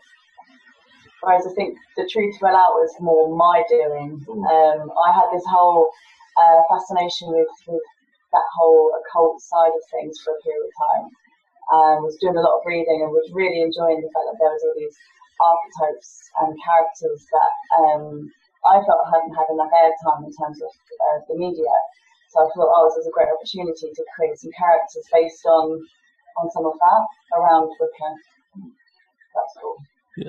[1.22, 4.22] Whereas I think the truth well out was more my doing.
[4.30, 4.46] Mm.
[4.46, 5.90] Um, I had this whole
[6.38, 7.82] uh, fascination with, with
[8.32, 11.06] that whole occult side of things for a period of time.
[11.66, 14.54] And was doing a lot of reading and was really enjoying the fact that there
[14.54, 14.94] was all these
[15.42, 18.30] archetypes and characters that um,
[18.70, 21.74] I felt hadn't had enough airtime in terms of uh, the media.
[22.36, 25.80] So I thought, oh, this is a great opportunity to create some characters based on
[26.38, 28.10] on some of that around Wicca.
[29.34, 29.78] That's cool.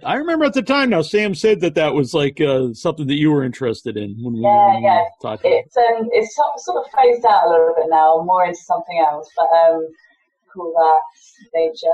[0.04, 0.90] I remember at the time.
[0.90, 4.34] Now Sam said that that was like uh, something that you were interested in when
[4.34, 5.32] we, Yeah, when we yeah.
[5.32, 5.40] it.
[5.44, 9.28] It's um, it's sort of phased out a little bit now, more into something else.
[9.36, 9.88] But um,
[10.52, 11.86] call that nature.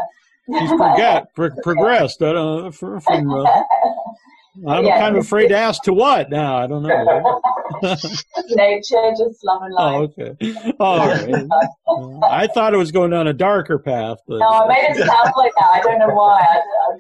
[0.47, 2.23] He's forget, pro- progressed.
[2.23, 3.45] I don't know, from, from uh,
[4.69, 4.99] I'm Yeah.
[4.99, 6.59] kind of afraid to ask to what now.
[6.59, 7.41] I don't know.
[8.51, 10.11] nature, just love and life.
[10.19, 10.73] oh, okay.
[10.79, 11.47] All right.
[12.31, 15.33] I thought it was going down a darker path, but No, I made it sound
[15.37, 15.71] like that.
[15.73, 16.39] I don't know why.
[16.41, 16.97] I, I,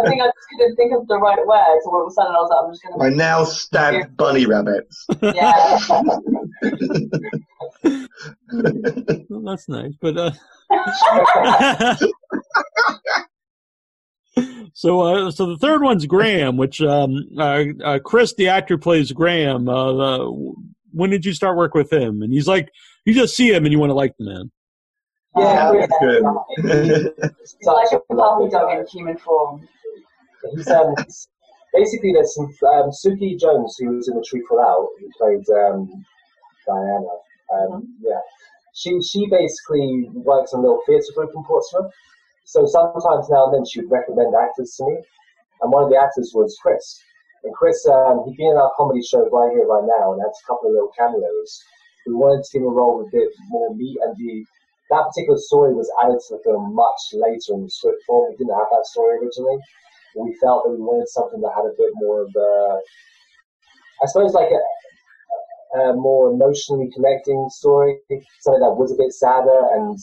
[0.00, 1.84] I think I just couldn't think of the right words.
[1.84, 3.16] So all of a sudden, I was like, I'm just gonna.
[3.16, 5.06] now stab bunny rabbits.
[5.22, 5.78] Yeah.
[9.28, 9.92] well, that's nice.
[10.00, 10.30] But uh,
[14.74, 19.12] so, uh, so the third one's Graham, which um, uh, uh, Chris, the actor, plays
[19.12, 19.68] Graham.
[19.68, 20.54] Uh, the,
[20.92, 22.22] when did you start work with him?
[22.22, 22.70] And he's like,
[23.04, 24.50] you just see him and you want to like the man.
[25.36, 27.12] Yeah, that's good.
[27.42, 29.68] It's like a puppy dog in human form.
[30.54, 30.94] He's um,
[31.74, 35.44] basically there's some um, Suki Jones who was in the Tree Fall Out who played
[35.58, 36.04] um,
[36.66, 37.06] Diana.
[37.52, 38.20] Um, Yeah,
[38.74, 41.92] she she basically works in a little theatre group in Portsmouth.
[42.46, 44.96] So sometimes now and then she would recommend actors to me,
[45.60, 47.02] and one of the actors was Chris.
[47.44, 50.32] And Chris, um, he'd been in our comedy show right here, right now, and had
[50.32, 51.50] a couple of little cameos.
[52.06, 54.46] We wanted to give a role with a bit more meat, and the
[54.88, 58.30] that particular story was added to the film much later in the script form.
[58.30, 59.58] We didn't have that story originally
[60.16, 62.78] we felt that we wanted something that had a bit more of a,
[64.02, 67.98] I suppose, like a, a more emotionally connecting story,
[68.40, 69.98] something that was a bit sadder and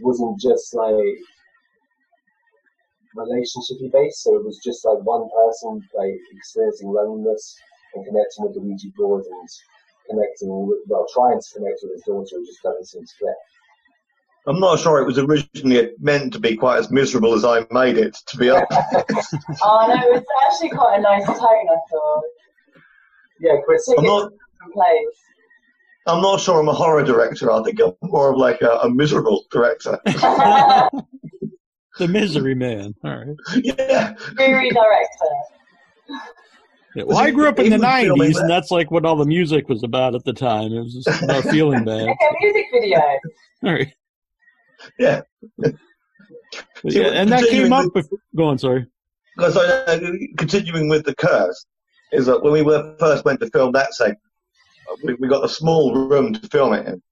[0.00, 1.20] wasn't just like
[3.16, 4.22] relationshipy based.
[4.22, 7.56] So it was just like one person like experiencing loneliness
[7.94, 9.48] and connecting with the Ouija board and
[10.10, 13.34] connecting with, well, trying to connect with his daughter, who just doesn't seem to click.
[14.46, 17.98] I'm not sure it was originally meant to be quite as miserable as I made
[17.98, 18.48] it to be.
[18.50, 18.70] honest.
[19.62, 22.22] Oh no, it was actually quite a nice tone, I thought.
[23.40, 23.86] Yeah, Chris.
[23.96, 24.32] I'm not.
[24.72, 25.06] place.
[26.06, 27.52] I'm not sure I'm a horror director.
[27.52, 30.00] I think I'm more of like a, a miserable director.
[31.98, 32.94] The Misery Man.
[33.04, 33.36] All right.
[33.62, 34.14] yeah.
[34.36, 35.34] Guru director.
[36.94, 39.26] Yeah, Well, I grew up in the '90s, that- and that's like what all the
[39.26, 40.72] music was about at the time.
[40.72, 42.06] It was just about feeling bad.
[42.06, 42.98] Like a music video.
[43.64, 43.92] All right.
[44.98, 45.20] Yeah.
[46.88, 47.90] See, Yeah, and that came up.
[47.94, 48.06] If,
[48.36, 48.86] go on, sorry.
[49.36, 49.98] Because uh,
[50.38, 51.66] continuing with the curse
[52.12, 54.18] is that when we were first went to film that segment,
[55.04, 57.02] we, we got a small room to film it in,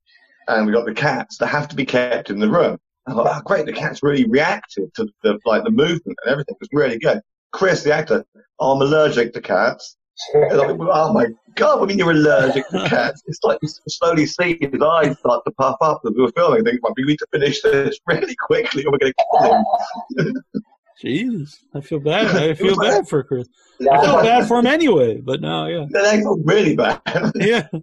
[0.49, 2.79] and we got the cats that have to be kept in the room.
[3.07, 6.55] I thought, oh, great, the cat's really reactive to the like the movement and everything.
[6.55, 7.21] It was really good.
[7.53, 8.25] Chris, the actor,
[8.59, 9.97] oh, I'm allergic to cats.
[10.35, 13.23] Like, oh my god, I mean you're allergic to cats.
[13.27, 16.65] It's like you slowly see his eyes start to puff up as we were filming.
[16.65, 20.43] Think, well, we need to finish this really quickly or we're going to kill him.
[21.05, 22.35] Jeez, I feel bad.
[22.35, 23.47] I feel bad for Chris.
[23.81, 27.01] I feel bad for him anyway, but no, yeah, That felt really bad.
[27.35, 27.69] yeah.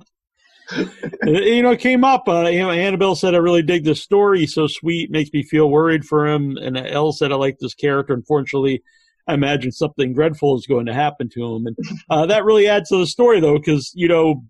[1.26, 2.28] you know, it came up.
[2.28, 4.42] Uh, you know, Annabelle said, "I really dig this story.
[4.42, 7.74] He's so sweet, makes me feel worried for him." And Elle said, "I like this
[7.74, 8.14] character.
[8.14, 8.82] Unfortunately,
[9.28, 11.78] I imagine something dreadful is going to happen to him." And
[12.10, 14.44] uh, that really adds to the story, though, because you know,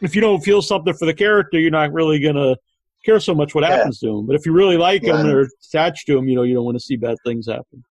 [0.00, 2.56] if you don't feel something for the character, you're not really gonna
[3.04, 3.76] care so much what Yeah.
[3.76, 4.26] happens to him.
[4.26, 6.76] But if you really like him or attached to him, you know, you don't want
[6.76, 7.84] to see bad things happen.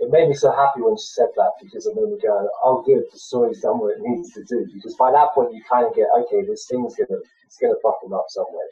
[0.00, 2.82] It made me so happy when she said that because it made me go, oh,
[2.86, 4.66] good, the story's done what it needs to do.
[4.72, 7.98] Because by that point, you kind of get, okay, this thing's gonna, it's gonna fuck
[8.04, 8.70] him up somewhere.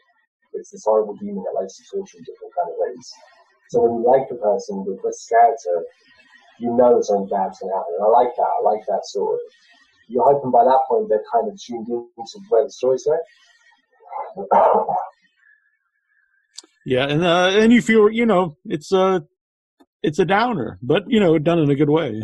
[0.55, 3.13] It's this horrible demon that likes to torture in different kind of ways.
[3.71, 5.83] So when you like the person with this character,
[6.59, 7.99] you know something bad's gonna happen.
[7.99, 8.47] And I like that.
[8.47, 9.41] I like that sort of.
[10.09, 13.21] You're hoping by that point they're kind of tuned in to where the story's going.
[16.89, 19.27] Yeah, and uh, and you feel, you know, it's a
[20.07, 22.23] it's a downer, but you know, done in a good way.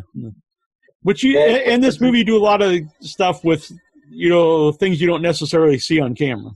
[1.02, 3.70] Which you in this movie you do a lot of stuff with,
[4.08, 6.52] you know, things you don't necessarily see on camera.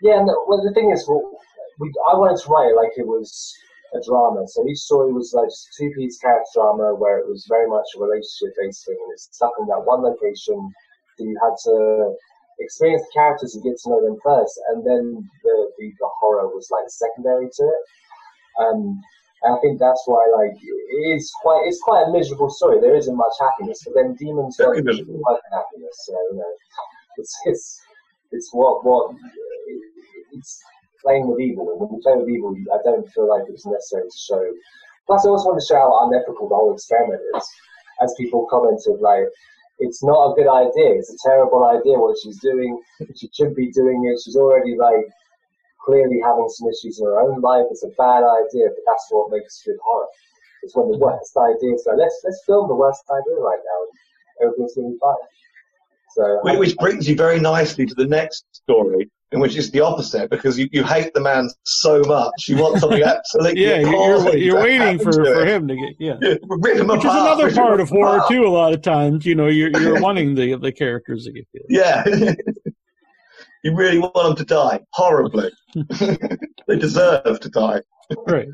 [0.00, 1.22] Yeah, no, well, the thing is, well,
[1.78, 3.28] we, I wanted to write it like it was
[3.94, 4.42] a drama.
[4.48, 7.86] So each story was like just a two-piece character drama where it was very much
[7.96, 8.98] a relationship-based thing.
[9.00, 10.58] And it's stuck in that one location.
[11.18, 12.14] that you had to
[12.60, 16.48] experience the characters and get to know them first, and then the, the, the horror
[16.48, 17.82] was like secondary to it.
[18.60, 19.00] Um,
[19.44, 22.80] and I think that's why, like, it is quite it's quite a miserable story.
[22.80, 25.96] There isn't much happiness, but then demons don't like happiness.
[26.06, 26.52] So you know,
[27.18, 27.80] it's it's
[28.32, 29.14] it's what what
[30.32, 30.62] it's
[31.02, 31.70] playing with evil.
[31.70, 34.42] And when you play with evil, I don't feel like it's necessary to show.
[35.06, 37.46] Plus, I also want to show how unethical the whole experiment is.
[38.02, 39.28] As people commented, like,
[39.78, 40.96] it's not a good idea.
[40.96, 42.80] It's a terrible idea what she's doing.
[43.14, 44.18] She should be doing it.
[44.24, 45.04] She's already, like,
[45.84, 47.66] clearly having some issues in her own life.
[47.70, 50.06] is a bad idea, but that's what makes good horror.
[50.62, 51.04] It's when the mm-hmm.
[51.04, 53.78] worst idea is like, let's, let's film the worst idea right now.
[53.84, 55.28] And everything's going to be fine.
[56.16, 59.70] So, um, Which- Which brings you very nicely to the next story, in which it's
[59.70, 62.46] the opposite, because you, you hate the man so much.
[62.48, 65.48] You want something absolutely Yeah, you're you're, appalling you're to waiting for, for him.
[65.48, 66.14] him to get yeah.
[66.22, 68.30] Yeah, rip him Which is another part of horror apart.
[68.30, 68.44] too.
[68.44, 71.66] A lot of times, you know, you're you're wanting the the characters to get killed.
[71.68, 72.04] Yeah.
[73.64, 75.50] You really want them to die horribly.
[76.68, 77.80] they deserve to die.
[78.26, 78.48] right.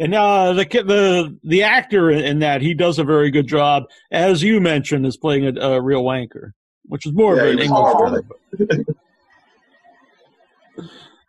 [0.00, 3.84] And uh, the the the actor in, in that he does a very good job,
[4.10, 6.52] as you mentioned, is playing a, a real wanker,
[6.84, 8.22] which is more Yeah, of an was English horrible.
[8.68, 8.84] term.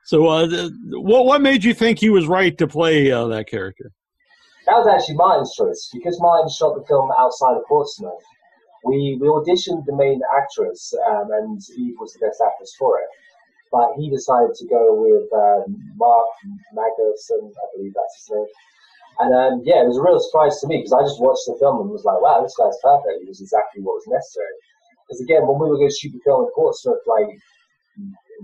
[0.06, 3.48] So, uh, th- what what made you think he was right to play uh, that
[3.50, 3.92] character?
[4.68, 8.14] That was actually Martin's choice because Martin shot the film outside of Portsmouth.
[8.86, 13.10] We we auditioned the main actress, um, and Eve was the best actress for it.
[13.72, 16.26] but he decided to go with um, Mark
[16.74, 18.52] Magnuson, I believe that's his name.
[19.20, 21.58] And um, yeah, it was a real surprise to me because I just watched the
[21.60, 23.22] film and was like, wow, this guy's perfect.
[23.22, 24.56] He was exactly what was necessary.
[25.06, 27.30] Because again, when we were going to shoot the film in Portsmouth, like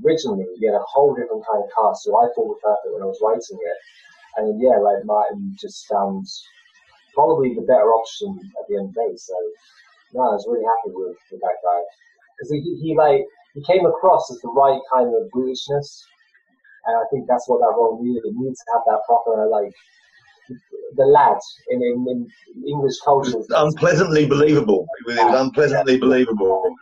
[0.06, 3.04] originally, we had a whole different kind of cast, so I thought was perfect when
[3.04, 3.80] I was writing it.
[4.38, 6.28] And yeah, like Martin just found
[7.15, 9.13] probably the better option at the end of the day.
[9.17, 9.36] So
[10.15, 11.80] no, I was really happy with, with that guy
[12.36, 13.21] because he, he like
[13.54, 15.88] he came across as the right kind of Britishness,
[16.88, 18.23] and I think that's what that role needed.
[18.23, 19.71] It needs to have that proper like
[20.95, 21.38] the lad
[21.69, 23.39] in, in, in English culture.
[23.49, 24.88] Unpleasantly believable.
[24.99, 26.75] It was unpleasantly believable.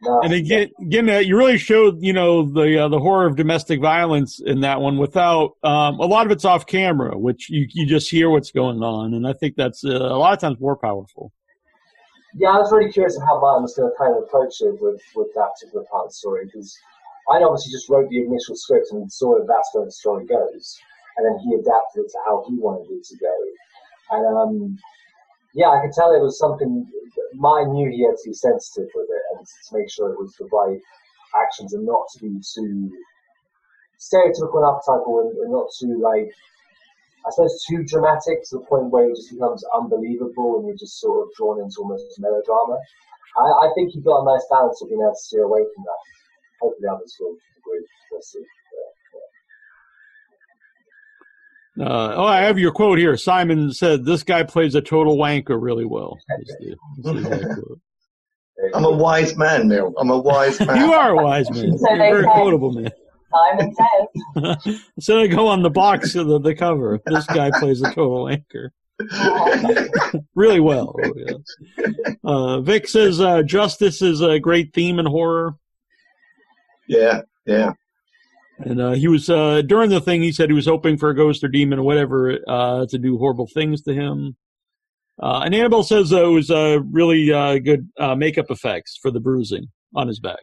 [0.00, 3.34] No, And again, again, uh, you really showed you know the uh, the horror of
[3.34, 7.66] domestic violence in that one without um, a lot of it's off camera, which you
[7.70, 10.60] you just hear what's going on, and I think that's uh, a lot of times
[10.60, 11.32] more powerful.
[12.34, 14.76] Yeah, I was really curious of how Martin was going to kind of approach it
[14.80, 16.76] with, with that particular part of the story because
[17.30, 20.76] I obviously just wrote the initial script and saw that that's where the story goes,
[21.16, 23.34] and then he adapted it to how he wanted it to go.
[24.10, 24.78] And um,
[25.54, 26.86] yeah, I could tell it was something.
[27.34, 30.34] Martin knew he had to be sensitive with it and to make sure it was
[30.36, 30.80] the right
[31.36, 32.90] actions and not to be too
[34.00, 36.32] stereotypical and archetypal and, and not too like
[37.26, 41.00] I suppose too dramatic to the point where it just becomes unbelievable and you're just
[41.00, 42.78] sort of drawn into almost melodrama.
[43.36, 45.84] I, I think he got a nice balance of being able to steer away from
[45.84, 46.00] that.
[46.62, 47.86] Hopefully others will agree.
[48.10, 48.40] We'll see.
[51.80, 53.16] Uh, oh, I have your quote here.
[53.16, 57.44] Simon said, "This guy plays a total wanker really well." Is the- is the exact
[57.44, 57.78] quote.
[58.60, 58.70] Yeah.
[58.74, 59.94] I'm a wise man, Neal.
[59.96, 60.76] I'm a wise man.
[60.76, 61.70] You are a wise man.
[61.78, 62.90] So You're a very quotable man.
[63.30, 64.80] Simon says.
[65.00, 67.00] so they go on the box of the, the cover.
[67.06, 68.72] This guy plays a total anchor
[70.34, 70.94] really well.
[71.04, 72.12] Oh, yeah.
[72.24, 75.54] uh, Vic says uh, justice is a great theme in horror,
[76.88, 77.72] Yeah, yeah.
[78.58, 80.22] and uh, he was uh, during the thing.
[80.22, 83.18] He said he was hoping for a ghost or demon or whatever uh, to do
[83.18, 84.36] horrible things to him.
[85.20, 89.10] Uh, and Annabelle says uh, it was uh, really uh, good uh, makeup effects for
[89.10, 90.40] the bruising on his back.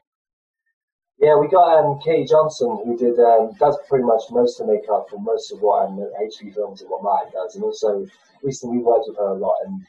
[1.19, 4.73] Yeah, we got um, Katie Johnson, who did um, does pretty much most of the
[4.73, 8.06] makeup for most of what um, HB films and what Martin does, and also
[8.43, 9.82] recently we worked with her a lot, and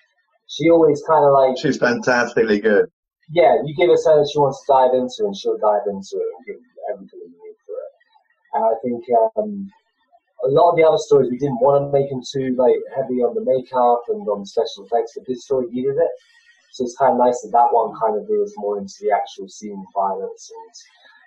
[0.47, 2.87] she always kind of like She's fantastically good.
[3.31, 6.31] yeah, you give her something she wants to dive into, and she'll dive into it
[6.39, 6.63] and give
[6.95, 7.93] everything you need for it.
[8.55, 9.03] And I think
[9.35, 9.71] um,
[10.47, 13.19] a lot of the other stories we didn't want to make them too like heavy
[13.27, 16.13] on the makeup and on the special effects, but this story needed it.
[16.71, 19.49] So it's kind of nice that that one kind of veers more into the actual
[19.49, 20.71] scene violence and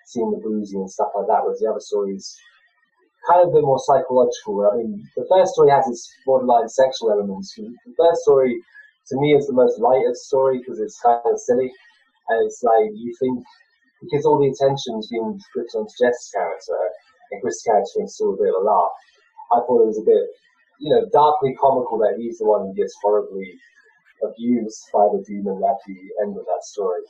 [0.10, 2.34] seeing the boozy and stuff like that, whereas the other stories
[3.30, 4.66] kind of a bit more psychological.
[4.66, 7.54] I mean, the first story has its borderline sexual elements.
[7.54, 11.70] The first story, to me, is the most lightest story because it's kind of silly.
[12.30, 13.44] And it's like, you think,
[14.02, 16.78] because all the attention's been put onto Jess's character,
[17.32, 18.96] and Chris' character thinks still a bit of a laugh,
[19.54, 20.26] I thought it was a bit,
[20.80, 23.54] you know, darkly comical that he's the one who gets horribly
[24.24, 27.02] abused by the demon at the end of that story.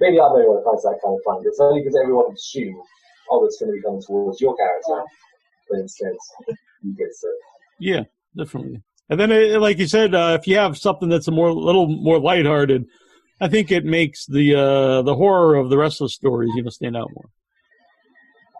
[0.00, 1.46] Maybe I know what finds that kind of funny.
[1.46, 2.80] It's only because everyone would assume,
[3.30, 5.02] oh, it's going to be coming towards your character,
[5.70, 6.14] but instead
[6.82, 7.40] you get it.
[7.78, 8.02] Yeah,
[8.36, 8.82] definitely.
[9.08, 11.86] And then, uh, like you said, uh, if you have something that's a more little
[11.86, 12.86] more lighthearted,
[13.40, 16.62] I think it makes the uh, the horror of the rest of the stories, you
[16.62, 17.28] know, stand out more.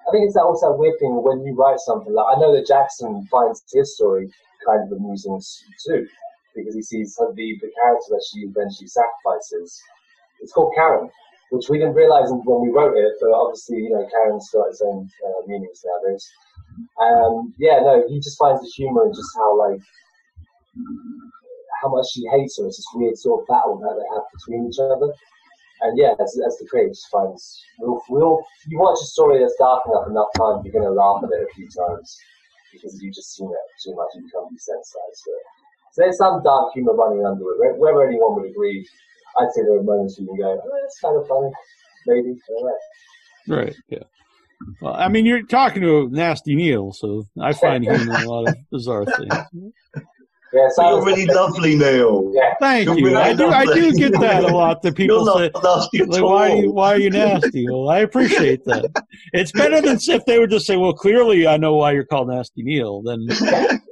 [0.07, 2.55] I think it's that also that weird thing when you write something like I know
[2.55, 4.31] that Jackson finds his story
[4.67, 5.40] kind of amusing
[5.87, 6.07] too,
[6.55, 9.81] because he sees her- the the character that she eventually sacrifices.
[10.40, 11.11] It's called Karen,
[11.51, 14.83] which we didn't realize when we wrote it, but obviously you know Karen's got its
[14.83, 16.25] own uh, meanings nowadays.
[17.01, 19.81] Um, yeah, no, he just finds the humor in just how like
[21.83, 22.67] how much she hates her.
[22.67, 25.12] It's this weird sort of battle that they have between each other.
[25.83, 29.57] And yeah, as, as the creator just finds, we'll, we'll, you watch a story that's
[29.59, 32.17] dark enough enough time, you're going to laugh at it a few times
[32.73, 35.47] because you've just seen it too much, you become desensitized to it.
[35.94, 37.57] So there's some dark humor running under it.
[37.59, 38.85] Whe- Whether anyone would agree,
[39.38, 41.50] I'd say there are moments you can go, oh, it's kind of funny,
[42.09, 42.37] maybe.
[43.48, 43.54] I.
[43.54, 43.76] Right.
[43.88, 43.98] Yeah.
[44.80, 48.28] Well, I mean, you're talking to a nasty Neal, so I find him in a
[48.28, 49.33] lot of bizarre things.
[50.52, 52.33] Yeah, so You're really lovely, Neal.
[52.35, 53.05] Yeah, Thank You're you.
[53.07, 53.47] really I do.
[53.49, 54.82] I do get that a lot.
[54.82, 56.74] That people You're say, nasty at like, why, are you, all.
[56.74, 57.66] why are you nasty?
[57.68, 59.05] Well, I appreciate that.
[59.32, 62.28] It's better than if they would just say, "Well, clearly I know why you're called
[62.28, 63.26] Nasty Neal." Then,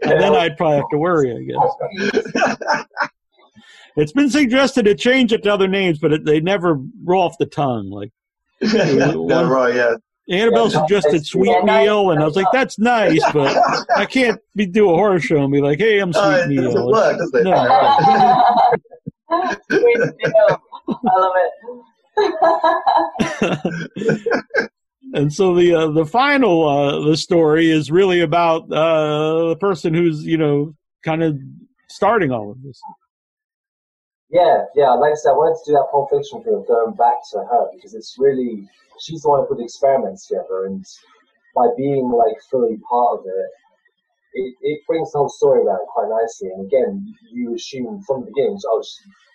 [0.02, 1.32] and then I'd probably have to worry.
[1.32, 2.84] I guess
[3.96, 7.36] it's been suggested to change it to other names, but it, they never roll off
[7.38, 7.90] the tongue.
[7.90, 8.10] Like
[8.60, 9.12] yeah,
[9.44, 9.94] right, yeah.
[10.30, 11.84] Annabelle Yeah, suggested that's- Sweet yeah, nice.
[11.86, 13.56] Neal, and I was like, "That's nice," but
[13.96, 16.54] I can't be do a horror show and be like, "Hey, I'm Sweet Oh, it
[16.54, 17.42] doesn't work, does it?
[17.44, 17.60] No.
[19.70, 20.62] Sweet deal.
[20.88, 21.32] I love
[23.46, 24.68] it.
[25.12, 29.94] and so the uh, the final uh, the story is really about uh, the person
[29.94, 31.36] who's you know kind of
[31.88, 32.80] starting all of this.
[34.30, 34.90] Yeah, yeah.
[34.92, 37.68] Like I said, I wanted to do that Pulp Fiction of going back to her
[37.74, 38.66] because it's really
[39.00, 40.84] she's the one who put the experiments together, and
[41.54, 43.50] by being like fully part of it,
[44.34, 46.48] it, it brings the whole story around quite nicely.
[46.48, 48.82] And again, you assume from the beginning, oh,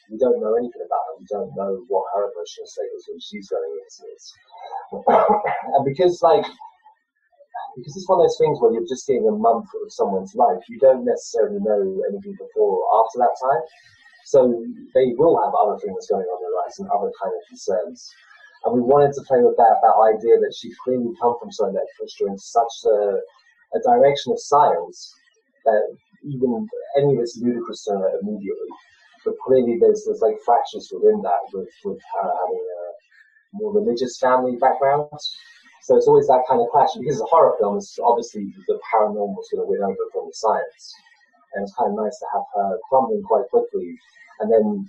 [0.10, 1.20] we don't know anything about her.
[1.20, 4.24] We don't know what her emotional state is when she's going into this.
[5.76, 6.45] and because like
[7.78, 10.62] because it's one of those things where you're just seeing a month of someone's life,
[10.68, 13.62] you don't necessarily know anything before or after that time.
[14.26, 14.49] So
[14.97, 18.01] they will have other things going on in their lives and other kind of concerns.
[18.66, 21.78] And we wanted to play with that, that idea that she clearly come from something
[21.78, 23.22] that pushed her in such a,
[23.78, 25.14] a direction of science
[25.64, 25.86] that
[26.26, 28.68] even any of it's ludicrous to her immediately.
[29.28, 34.55] But clearly there's, there's like fractures within that with, with having a more religious family
[34.55, 35.11] background.
[35.84, 36.95] So it's always that kind of clash.
[36.95, 40.32] Because it's a horror film, it's obviously the paranormal is going to win over from
[40.32, 40.84] the science.
[41.55, 43.99] And it's kind of nice to have her crumbling quite quickly.
[44.39, 44.88] And then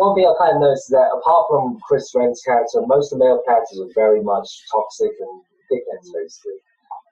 [0.00, 3.20] one thing I kind of noticed is that apart from Chris Renn's character, most of
[3.20, 6.56] the male characters are very much toxic and dickheads, basically.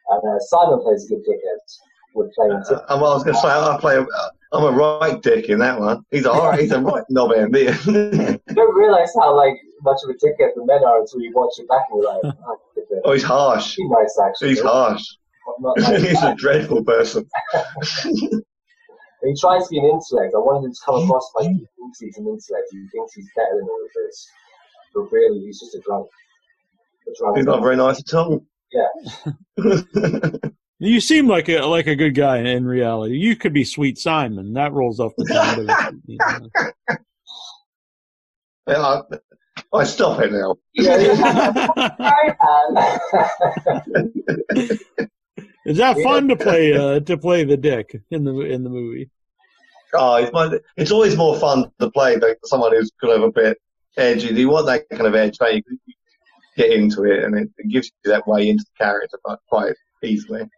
[0.08, 1.60] And uh, Simon plays a good dickhead
[2.34, 2.78] playing Tim.
[2.88, 4.04] Uh, well, I was going to say, I play.
[4.52, 6.04] I'm a right dick in that one.
[6.10, 7.54] He's a right, he's a right knob end.
[7.54, 11.58] You don't realize how like much of a dickhead the men are until you watch
[11.58, 12.58] it back and you're like, oh,
[13.04, 13.74] oh, he's harsh.
[13.76, 14.48] He's nice actually.
[14.50, 15.02] He's harsh.
[15.76, 17.24] He's a dreadful person.
[18.02, 20.34] he tries to be an intellect.
[20.34, 22.66] I wanted him to come across like he thinks he's an intellect.
[22.72, 24.28] He thinks he's better than all of this,
[24.92, 26.08] but really he's just a drunk.
[27.06, 27.36] A drunk.
[27.36, 28.44] He's not very nice at all.
[28.72, 30.50] Yeah.
[30.78, 33.16] You seem like a like a good guy in reality.
[33.16, 34.52] You could be Sweet Simon.
[34.54, 36.02] That rolls off the tongue.
[36.06, 36.96] you know.
[38.68, 39.02] Yeah, I,
[39.72, 40.56] I stop it now.
[40.74, 41.68] Yeah, yeah.
[45.66, 49.08] Is that fun to play uh, to play the dick in the in the movie?
[49.94, 53.30] Oh, it's, my, it's always more fun to play than someone who's kind of a
[53.30, 53.58] bit
[53.96, 54.34] edgy.
[54.34, 55.62] You want that kind of edge, don't you?
[55.86, 55.94] You
[56.56, 59.74] get into it, and it, it gives you that way into the character quite, quite
[60.02, 60.48] easily.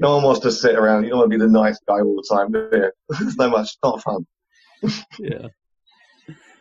[0.00, 1.04] No one wants to sit around.
[1.04, 2.52] You don't want to be the nice guy all the time.
[2.52, 2.90] Do you?
[3.20, 3.76] There's no much.
[3.84, 4.26] Not fun.
[5.18, 5.48] Yeah.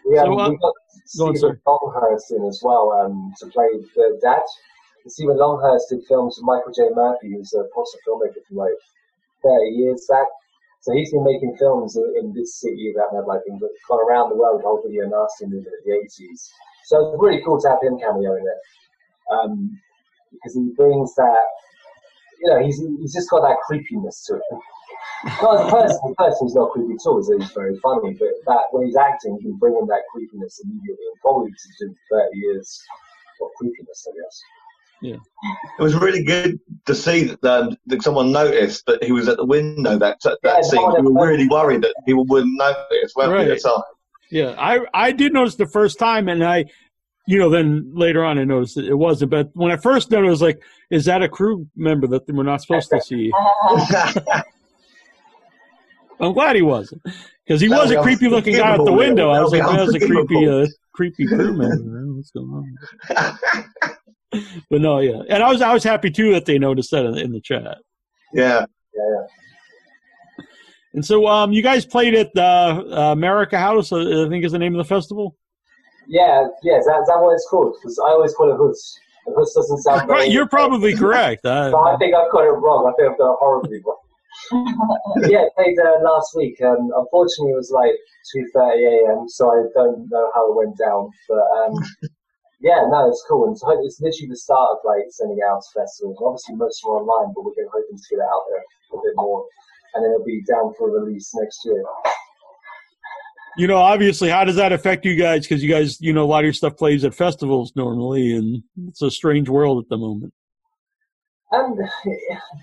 [0.05, 0.73] Yeah, So, uh, we got
[1.17, 4.41] go on, Stephen Longhurst in as well um, to play the dad.
[5.03, 6.89] And Stephen Longhurst did films with Michael J.
[6.93, 8.75] Murphy, who's a Boston filmmaker from like
[9.43, 10.27] 30 years back.
[10.81, 14.31] So he's been making films in, in this city that have like been gone around
[14.31, 16.49] the world, the whole video nasty movement of the 80s.
[16.85, 18.61] So it's really cool to have him cameo in it.
[19.31, 19.79] Um,
[20.31, 21.47] because he brings that,
[22.41, 24.41] you know, he's, he's just got that creepiness to it.
[25.41, 28.13] Not as a person, the person he's not creepy at all, so he's very funny,
[28.13, 31.63] but that when he's acting, he can bring in that creepiness immediately, and probably because
[31.63, 32.81] he's doing 30 years
[33.41, 34.41] of creepiness, I guess.
[35.01, 35.15] Yeah.
[35.77, 39.37] It was really good to see that, um, that someone noticed that he was at
[39.37, 40.93] the window that that Yeah, scene.
[41.03, 43.83] We were really worried that people wouldn't notice, weren't we, at the time?
[44.31, 46.65] Yeah, I I did notice the first time, and I,
[47.27, 49.31] you know, then later on I noticed that it wasn't.
[49.31, 52.43] But when I first noticed, I was like, "Is that a crew member that we're
[52.43, 53.31] not supposed to see?"
[56.21, 57.01] I'm glad he wasn't,
[57.45, 59.29] because he That was a creepy looking guy out the window.
[59.29, 62.13] I was like, "That was a creepy, uh, creepy crew member.
[62.13, 62.77] What's going on?"
[64.69, 67.17] But no, yeah, and I was I was happy too that they noticed that in,
[67.17, 67.77] in the chat.
[68.33, 68.65] yeah.
[68.95, 69.27] Yeah, yeah.
[70.93, 74.51] And so, um, you guys played at the uh, America House, uh, I think is
[74.51, 75.35] the name of the festival.
[76.09, 77.77] Yeah, yeah, is that, what it's called?
[77.77, 78.97] Because I always call it Hoods.
[79.29, 81.41] And Hoods doesn't sound Right, you're probably correct.
[81.45, 82.89] But Uh, I think I've got it wrong.
[82.89, 84.01] I think I've got it horribly wrong.
[85.29, 86.57] yeah, played uh, last week.
[86.65, 87.93] Um, unfortunately, it was like
[88.33, 91.13] 2.30 a.m., so I don't know how it went down.
[91.29, 91.77] But um,
[92.59, 93.45] yeah, no, it's cool.
[93.45, 96.17] And so it's literally the start of like sending out festivals.
[96.25, 99.45] Obviously, most are online, but we're hoping to get it out there a bit more.
[99.93, 101.85] And then it'll be down for release next year.
[103.57, 105.47] You know, obviously, how does that affect you guys?
[105.47, 108.63] Because you guys, you know, a lot of your stuff plays at festivals normally, and
[108.87, 110.33] it's a strange world at the moment.
[111.51, 111.79] And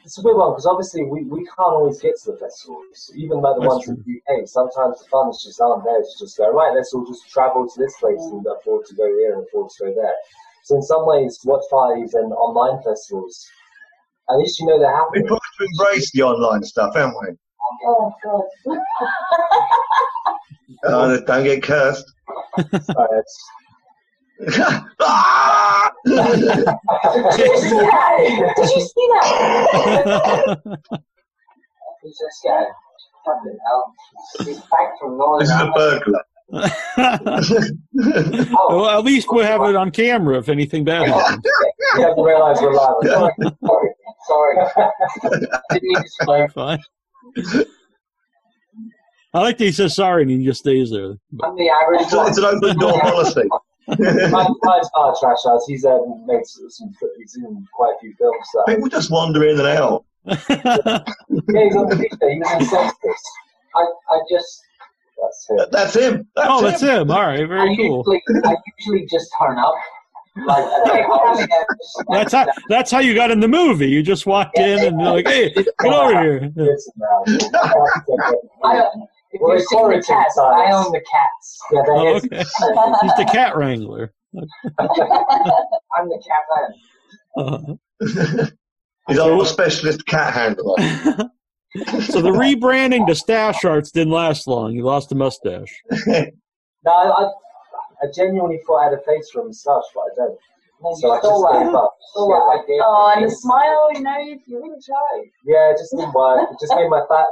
[0.05, 3.41] it's a weird one because obviously we, we can't always get to the festivals, even
[3.41, 4.47] like the That's ones in the UK.
[4.47, 7.78] Sometimes the funds just aren't there to just go, right, let's all just travel to
[7.80, 10.14] this place and afford to go here and afford to go there.
[10.62, 13.45] So in some ways, watch parties and online festivals,
[14.30, 15.26] at least you know they're We happening.
[15.26, 17.34] try to embrace the online stuff, haven't we?
[17.86, 18.44] Oh god.
[20.86, 22.04] Uh, don't get cursed.
[22.58, 23.42] Sorry, it's-
[25.00, 25.90] Ah!
[26.04, 26.24] Did you
[27.58, 28.52] see that?
[28.56, 29.26] Did you see that?
[32.02, 32.64] Who's this guy?
[33.24, 33.82] Fucking hell.
[34.44, 35.74] He's back from Northern this is a Ireland.
[35.74, 36.24] burglar.
[38.68, 41.44] well, at least we'll have it on camera if anything bad happens.
[41.96, 43.02] You have to realize we're live.
[44.26, 44.56] Sorry, sorry.
[44.74, 44.90] sorry.
[45.70, 46.48] Didn't mean to swear.
[46.48, 46.80] Fine.
[49.34, 51.16] I like that he says sorry and he just stays there.
[51.42, 53.48] I'm the average It's, it's an open door policy.
[53.88, 55.66] My client's not trash house.
[55.66, 58.48] He's um, made some, he's in quite a few films.
[58.52, 58.64] So.
[58.64, 60.04] People just wander in and out.
[61.48, 62.30] Yeah, he's on the picture.
[62.30, 63.22] He was in Census.
[63.76, 64.62] I, I just.
[65.22, 65.70] That's it.
[65.70, 66.28] That's him.
[66.34, 66.64] That's oh, him.
[66.64, 67.10] that's him.
[67.10, 68.04] All right, I very cool.
[68.06, 69.74] usually, I usually just turn up.
[70.45, 70.64] Like,
[72.11, 73.89] That's how that's how you got in the movie.
[73.89, 76.91] You just walked in and you're like, "Hey, get over here." It's.
[78.64, 80.39] I don't, if Well, you've seen the cats.
[80.39, 81.59] I own the cats.
[81.72, 82.24] Yeah, that Oh, is.
[82.24, 82.37] okay.
[83.03, 84.12] He's the cat wrangler.
[84.37, 86.45] I'm the cat
[87.37, 87.78] man.
[87.99, 88.49] Uh,
[89.09, 90.74] He's our specialist cat handler.
[92.09, 94.72] so the rebranding to Stash Arts didn't last long.
[94.74, 95.72] You lost the mustache.
[96.84, 97.30] No, I,
[98.03, 100.38] I genuinely thought I had a face for a moustache, but I don't.
[101.01, 101.74] So I just stole gave that.
[101.78, 101.97] up.
[102.14, 102.61] So Yeah, what?
[102.61, 102.80] I did.
[102.84, 105.24] Oh, and the smile, you know, you, you really tried.
[105.44, 106.49] Yeah, it just didn't work.
[106.53, 107.26] It just made my fat,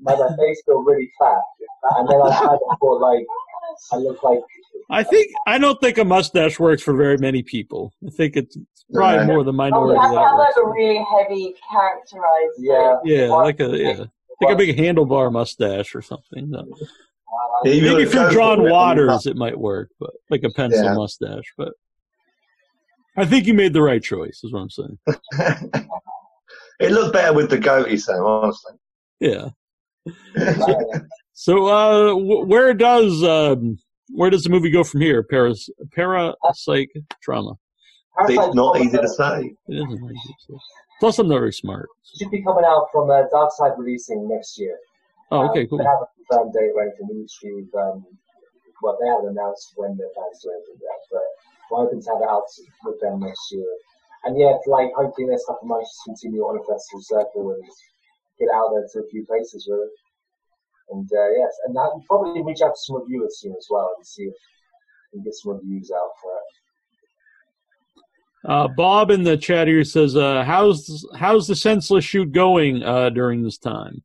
[0.00, 1.38] my, my face feel really fat,
[1.96, 3.24] and then I kind of thought like
[3.92, 4.40] I look like
[4.90, 7.92] I think I don't think a mustache works for very many people.
[8.06, 8.56] I think it's
[8.92, 9.26] probably Yeah.
[9.26, 12.54] more the Oh, minority you have that to like a really heavy characterized.
[12.58, 12.96] yeah.
[13.04, 14.04] Yeah, like a yeah,
[14.40, 16.50] like a big handlebar mustache or something.
[16.50, 16.64] No.
[17.64, 18.70] Yeah, you Maybe gotta if you're go John it.
[18.70, 20.94] Waters, it might work, but like a pencil Yeah.
[20.94, 21.52] mustache.
[21.56, 21.72] But
[23.16, 24.40] I think you made the right choice.
[24.44, 24.98] Is what I'm saying.
[26.80, 28.22] it looked better with the goatee, Sam.
[28.24, 28.74] Honestly.
[29.20, 29.48] Yeah.
[31.40, 35.22] So, uh, where does um, where does the movie go from here?
[35.22, 36.88] Paras parapsych
[37.22, 37.52] trauma.
[38.22, 39.54] it's not easy to say.
[39.68, 40.58] It isn't easy to say.
[40.98, 41.88] Plus, I'm not very smart.
[42.18, 44.76] Should be coming out from uh, Dark Side releasing next year.
[45.30, 45.78] Oh, okay, Um, cool.
[45.78, 47.08] They haven't confirmed date or anything.
[47.08, 48.06] We literally, um,
[48.82, 51.26] well, they haven't announced when they're planning to do yet, but
[51.70, 52.48] we're hoping to have it out
[52.84, 53.68] with them next year.
[54.24, 57.62] And yeah, like hopefully next couple of months just continue on a festival circle and
[58.38, 59.88] get out there to a few places really.
[60.90, 64.06] And uh, yes, and that, probably reach out to some reviewers soon as well and
[64.06, 64.34] see if
[65.12, 66.48] we can get some reviews out for it.
[68.44, 73.10] Uh, Bob in the chat here says, uh, "How's how's the senseless shoot going uh,
[73.10, 74.02] during this time?"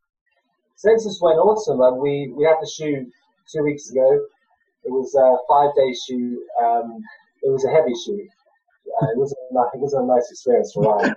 [0.83, 1.79] Census went awesome.
[1.79, 3.07] and we we had the shoot
[3.51, 4.25] two weeks ago.
[4.83, 6.39] It was a five day shoot.
[6.61, 6.99] Um,
[7.41, 8.27] it was a heavy shoot.
[9.01, 9.39] Uh, it was a
[9.75, 11.15] it was a nice experience for Ryan.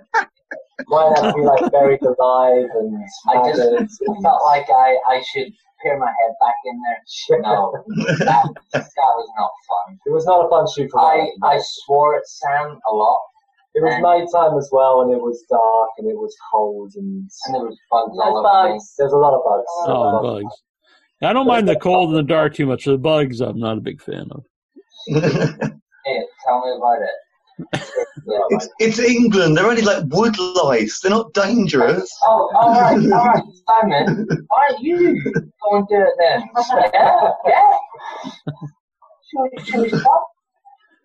[0.89, 2.95] Ryan had to be like buried alive and
[3.27, 4.23] I just smothered.
[4.23, 5.51] felt like I, I should
[5.83, 7.41] peer my head back in there.
[7.41, 7.83] No,
[8.23, 9.99] that, that was not fun.
[10.05, 11.27] It was not a fun shoot for I.
[11.43, 13.21] I swore at Sam a lot,
[13.77, 17.29] it was night time as well, and it was dark and it was cold and
[17.45, 18.95] and there was bugs There's all over bugs.
[18.97, 19.65] there's a lot of bugs.
[19.87, 20.55] Oh, bugs.
[21.21, 22.85] I don't mind the cold and the dark too much.
[22.85, 24.43] The bugs, I'm not a big fan of.
[26.07, 27.83] Hey, tell me about it.
[28.51, 29.57] It's, it's England.
[29.57, 31.01] They're only like wood lice.
[31.01, 32.09] They're not dangerous.
[32.23, 34.25] Oh, all right, all right, Simon.
[34.47, 35.21] Why don't you
[35.61, 36.49] go and do it then?
[36.93, 37.77] Yeah, yeah.
[39.29, 40.27] Should we, should we stop?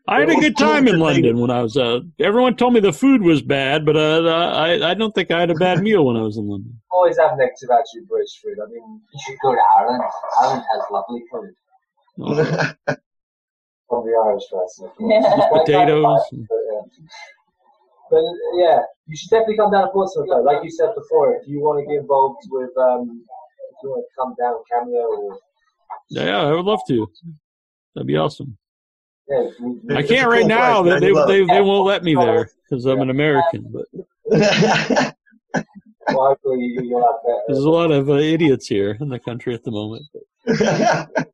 [0.09, 1.76] I had a good time in London when I was.
[1.76, 4.24] Uh, everyone told me the food was bad, but uh,
[4.55, 6.80] I I don't think I had a bad meal when I was in London.
[6.90, 8.57] always have negative attitude British food.
[8.62, 10.03] I mean, You should go to Ireland.
[10.40, 11.55] Ireland has lovely food.
[12.20, 12.34] Oh,
[13.88, 14.90] from the Irish person.
[15.00, 15.48] Yeah.
[15.53, 16.20] Potatoes.
[16.32, 17.07] But, yeah.
[18.11, 18.22] but
[18.55, 20.42] yeah, you should definitely come down to Portsmouth though.
[20.42, 23.24] Like you said before, if you want to get involved with, um,
[23.70, 25.38] if you want to come down cameo or
[26.11, 27.07] yeah, I would love to.
[27.94, 28.57] That'd be awesome.
[29.28, 30.82] Yeah, we, we, I can't right now.
[30.82, 33.72] They they, they, won't let me there because I'm an American.
[33.72, 33.86] But
[36.08, 37.16] well, hopefully you, you'll have
[37.46, 40.04] there's a lot of uh, idiots here in the country at the moment.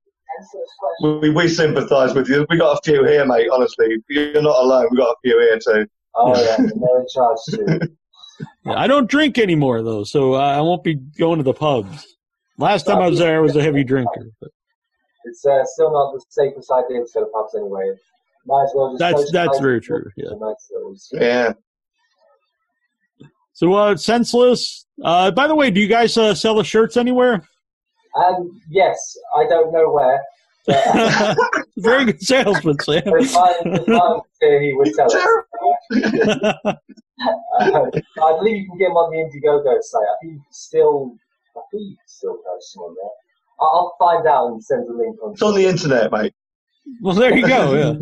[1.03, 2.47] we, we sympathise with you.
[2.51, 3.49] We got a few here, mate.
[3.51, 4.89] Honestly, you're not alone.
[4.91, 5.87] We got a few here too.
[6.21, 7.79] Oh yeah, in charge too.
[8.67, 12.07] I don't drink anymore though, so I won't be going to the pubs.
[12.57, 14.33] Last time I was there, I was a heavy drinker.
[14.41, 14.51] But
[15.25, 17.93] It's uh, still not the safest idea to go to pubs anyway.
[18.47, 19.01] Might as well just.
[19.01, 20.29] That's- that's very true, yeah.
[20.31, 21.53] a nice little- Yeah.
[23.53, 24.87] so, uh, senseless.
[25.05, 27.43] Uh, by the way, do you guys uh, sell the shirts anywhere?
[28.17, 28.97] Um, yes,
[29.37, 30.21] I don't know where.
[30.67, 31.37] But,
[31.77, 33.03] Very good salesman, Sam.
[33.07, 36.77] if I, if I here, he would tell us.
[37.59, 37.91] Uh,
[38.23, 40.03] I believe you can get them on the Indiegogo site.
[40.03, 41.17] I think you can still,
[41.57, 43.11] I think you can still post them on there.
[43.61, 45.33] I'll, I'll find out and send a link on.
[45.33, 46.35] It's on the internet, mate.
[47.01, 47.75] well, there you go.
[47.75, 47.95] Yeah.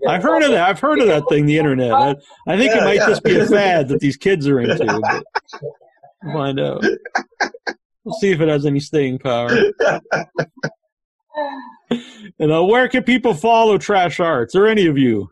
[0.00, 0.68] Yeah, I've heard of that.
[0.68, 1.92] I've heard of that thing, the internet.
[1.92, 2.14] I,
[2.46, 3.08] I think it might yeah.
[3.08, 4.84] just be a fad that these kids are into.
[4.84, 5.24] But
[6.22, 6.84] we'll find out.
[8.04, 9.50] We'll see if it has any staying power.
[12.38, 15.30] And uh, where can people follow Trash Arts or any of you?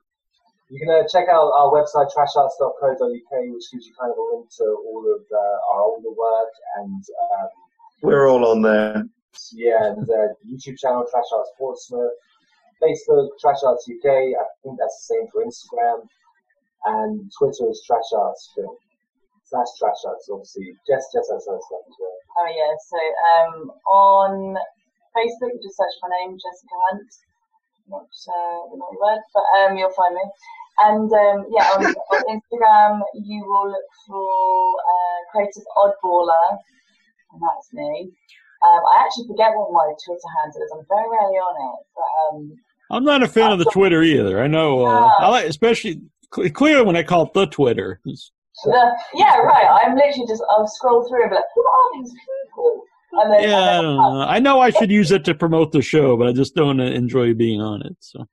[0.71, 4.49] You can uh, check out our website, trasharts.co.uk, which gives you kind of a link
[4.59, 6.49] to all of uh, our older work
[6.79, 7.49] and um,
[8.03, 9.05] We're all on there.
[9.53, 12.13] Yeah, and uh, YouTube channel Trash Arts Portsmouth,
[12.83, 14.07] Facebook Trash Arts UK.
[14.07, 16.07] I think that's the same for Instagram,
[16.85, 18.77] and Twitter is Trash Arts Film.
[19.45, 20.75] Slash Trash Arts, obviously.
[20.89, 21.61] Her stuff as well.
[22.39, 22.99] Oh yeah, so
[23.31, 24.57] um, on
[25.15, 27.11] Facebook, just search my name, Jessica Hunt.
[27.87, 30.25] Not uh, the naughty word, but um, you'll find me.
[30.79, 36.59] And um, yeah, on, on Instagram, you will look for uh, Creative Oddballer,
[37.33, 38.11] and that's me.
[38.65, 40.73] Um, I actually forget what my Twitter handle is.
[40.73, 42.57] I'm very rarely on it, but um,
[42.91, 44.43] I'm not a fan of the Twitter either.
[44.43, 46.01] I know, uh, I like, especially
[46.35, 48.01] cl- clearly when I call it the Twitter.
[48.05, 49.83] The, yeah, right.
[49.83, 52.83] I'm literally just I'll scroll through and be like, who are these people?
[53.13, 54.21] And then yeah, I don't know.
[54.23, 57.35] I know I should use it to promote the show, but I just don't enjoy
[57.35, 57.97] being on it.
[58.01, 58.25] So,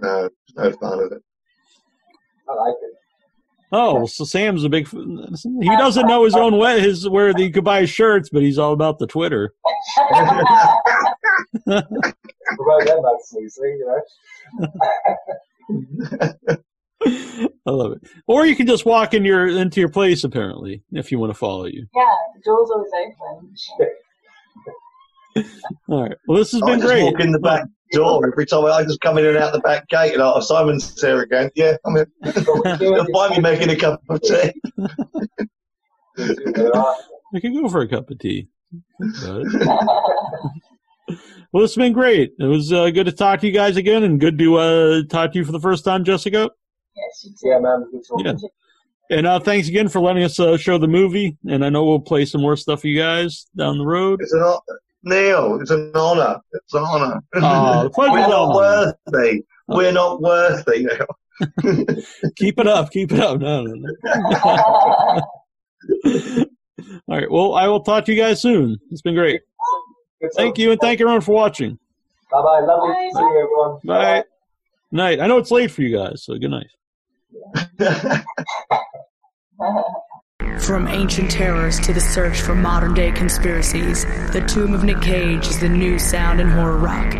[0.00, 1.22] No, no fun of it.
[2.48, 2.92] I like it.
[3.72, 4.88] Oh, so Sam's a big.
[4.88, 8.58] He doesn't know his own way, his where he could buy his shirts, but he's
[8.58, 9.54] all about the Twitter.
[11.66, 14.02] Promote them that's easy, you
[14.60, 14.68] know.
[17.66, 18.02] I love it.
[18.26, 21.38] Or you can just walk in your into your place, apparently, if you want to
[21.38, 21.86] follow you.
[21.94, 23.54] yeah, the door's always open.
[25.88, 26.16] All right.
[26.26, 27.04] Well, this has I been just great.
[27.04, 28.64] walk in the back door every time.
[28.64, 31.50] I just come in and out the back gate, and oh, Simon's here again.
[31.54, 32.06] Yeah, I'm in.
[32.80, 34.52] You'll find me making a cup of tea.
[37.34, 38.48] I can go for a cup of tea.
[41.52, 42.32] Well, it's been great.
[42.38, 45.32] It was uh, good to talk to you guys again, and good to uh, talk
[45.32, 46.50] to you for the first time, Jessica.
[46.96, 47.48] Yes, you do.
[47.48, 47.86] yeah, man.
[47.90, 48.48] Good Yeah.
[49.08, 51.36] And uh, thanks again for letting us uh, show the movie.
[51.48, 54.20] And I know we'll play some more stuff for you guys down the road.
[54.20, 54.60] It's an hon-
[55.06, 55.60] Neal.
[55.60, 56.40] It's an honour.
[56.52, 57.20] It's an honour.
[57.36, 58.92] Oh, We're not all mine.
[59.12, 59.44] worthy.
[59.68, 61.06] We're not worthy now.
[62.36, 62.90] Keep it up.
[62.90, 63.38] Keep it up.
[63.40, 63.94] No, no, no.
[67.08, 67.30] All right.
[67.30, 68.78] Well, I will talk to you guys soon.
[68.90, 69.42] It's been great.
[70.36, 71.78] Thank you, and thank everyone for watching.
[72.30, 72.60] Bye bye.
[72.60, 73.08] Love Bye.
[73.08, 73.78] to see you, everyone.
[73.84, 74.24] Bye.
[74.90, 75.20] Night.
[75.20, 76.66] I know it's late for you guys, so good night.
[80.58, 85.46] From ancient terrors to the search for modern day conspiracies, The Tomb of Nick Cage
[85.46, 87.14] is the new sound in horror rock.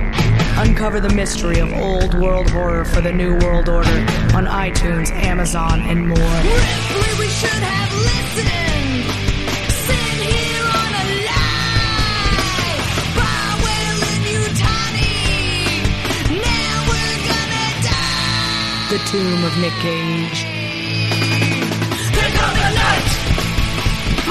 [0.59, 4.01] Uncover the mystery of old world horror for the new world order
[4.35, 6.17] on iTunes, Amazon, and more.
[6.19, 9.05] Ripley, we should have listened.
[9.71, 12.81] Sit here on a lie.
[13.15, 15.13] Barwell and Yutani.
[16.41, 18.89] Now we're gonna die.
[18.91, 20.46] The Tomb of Nick Cage.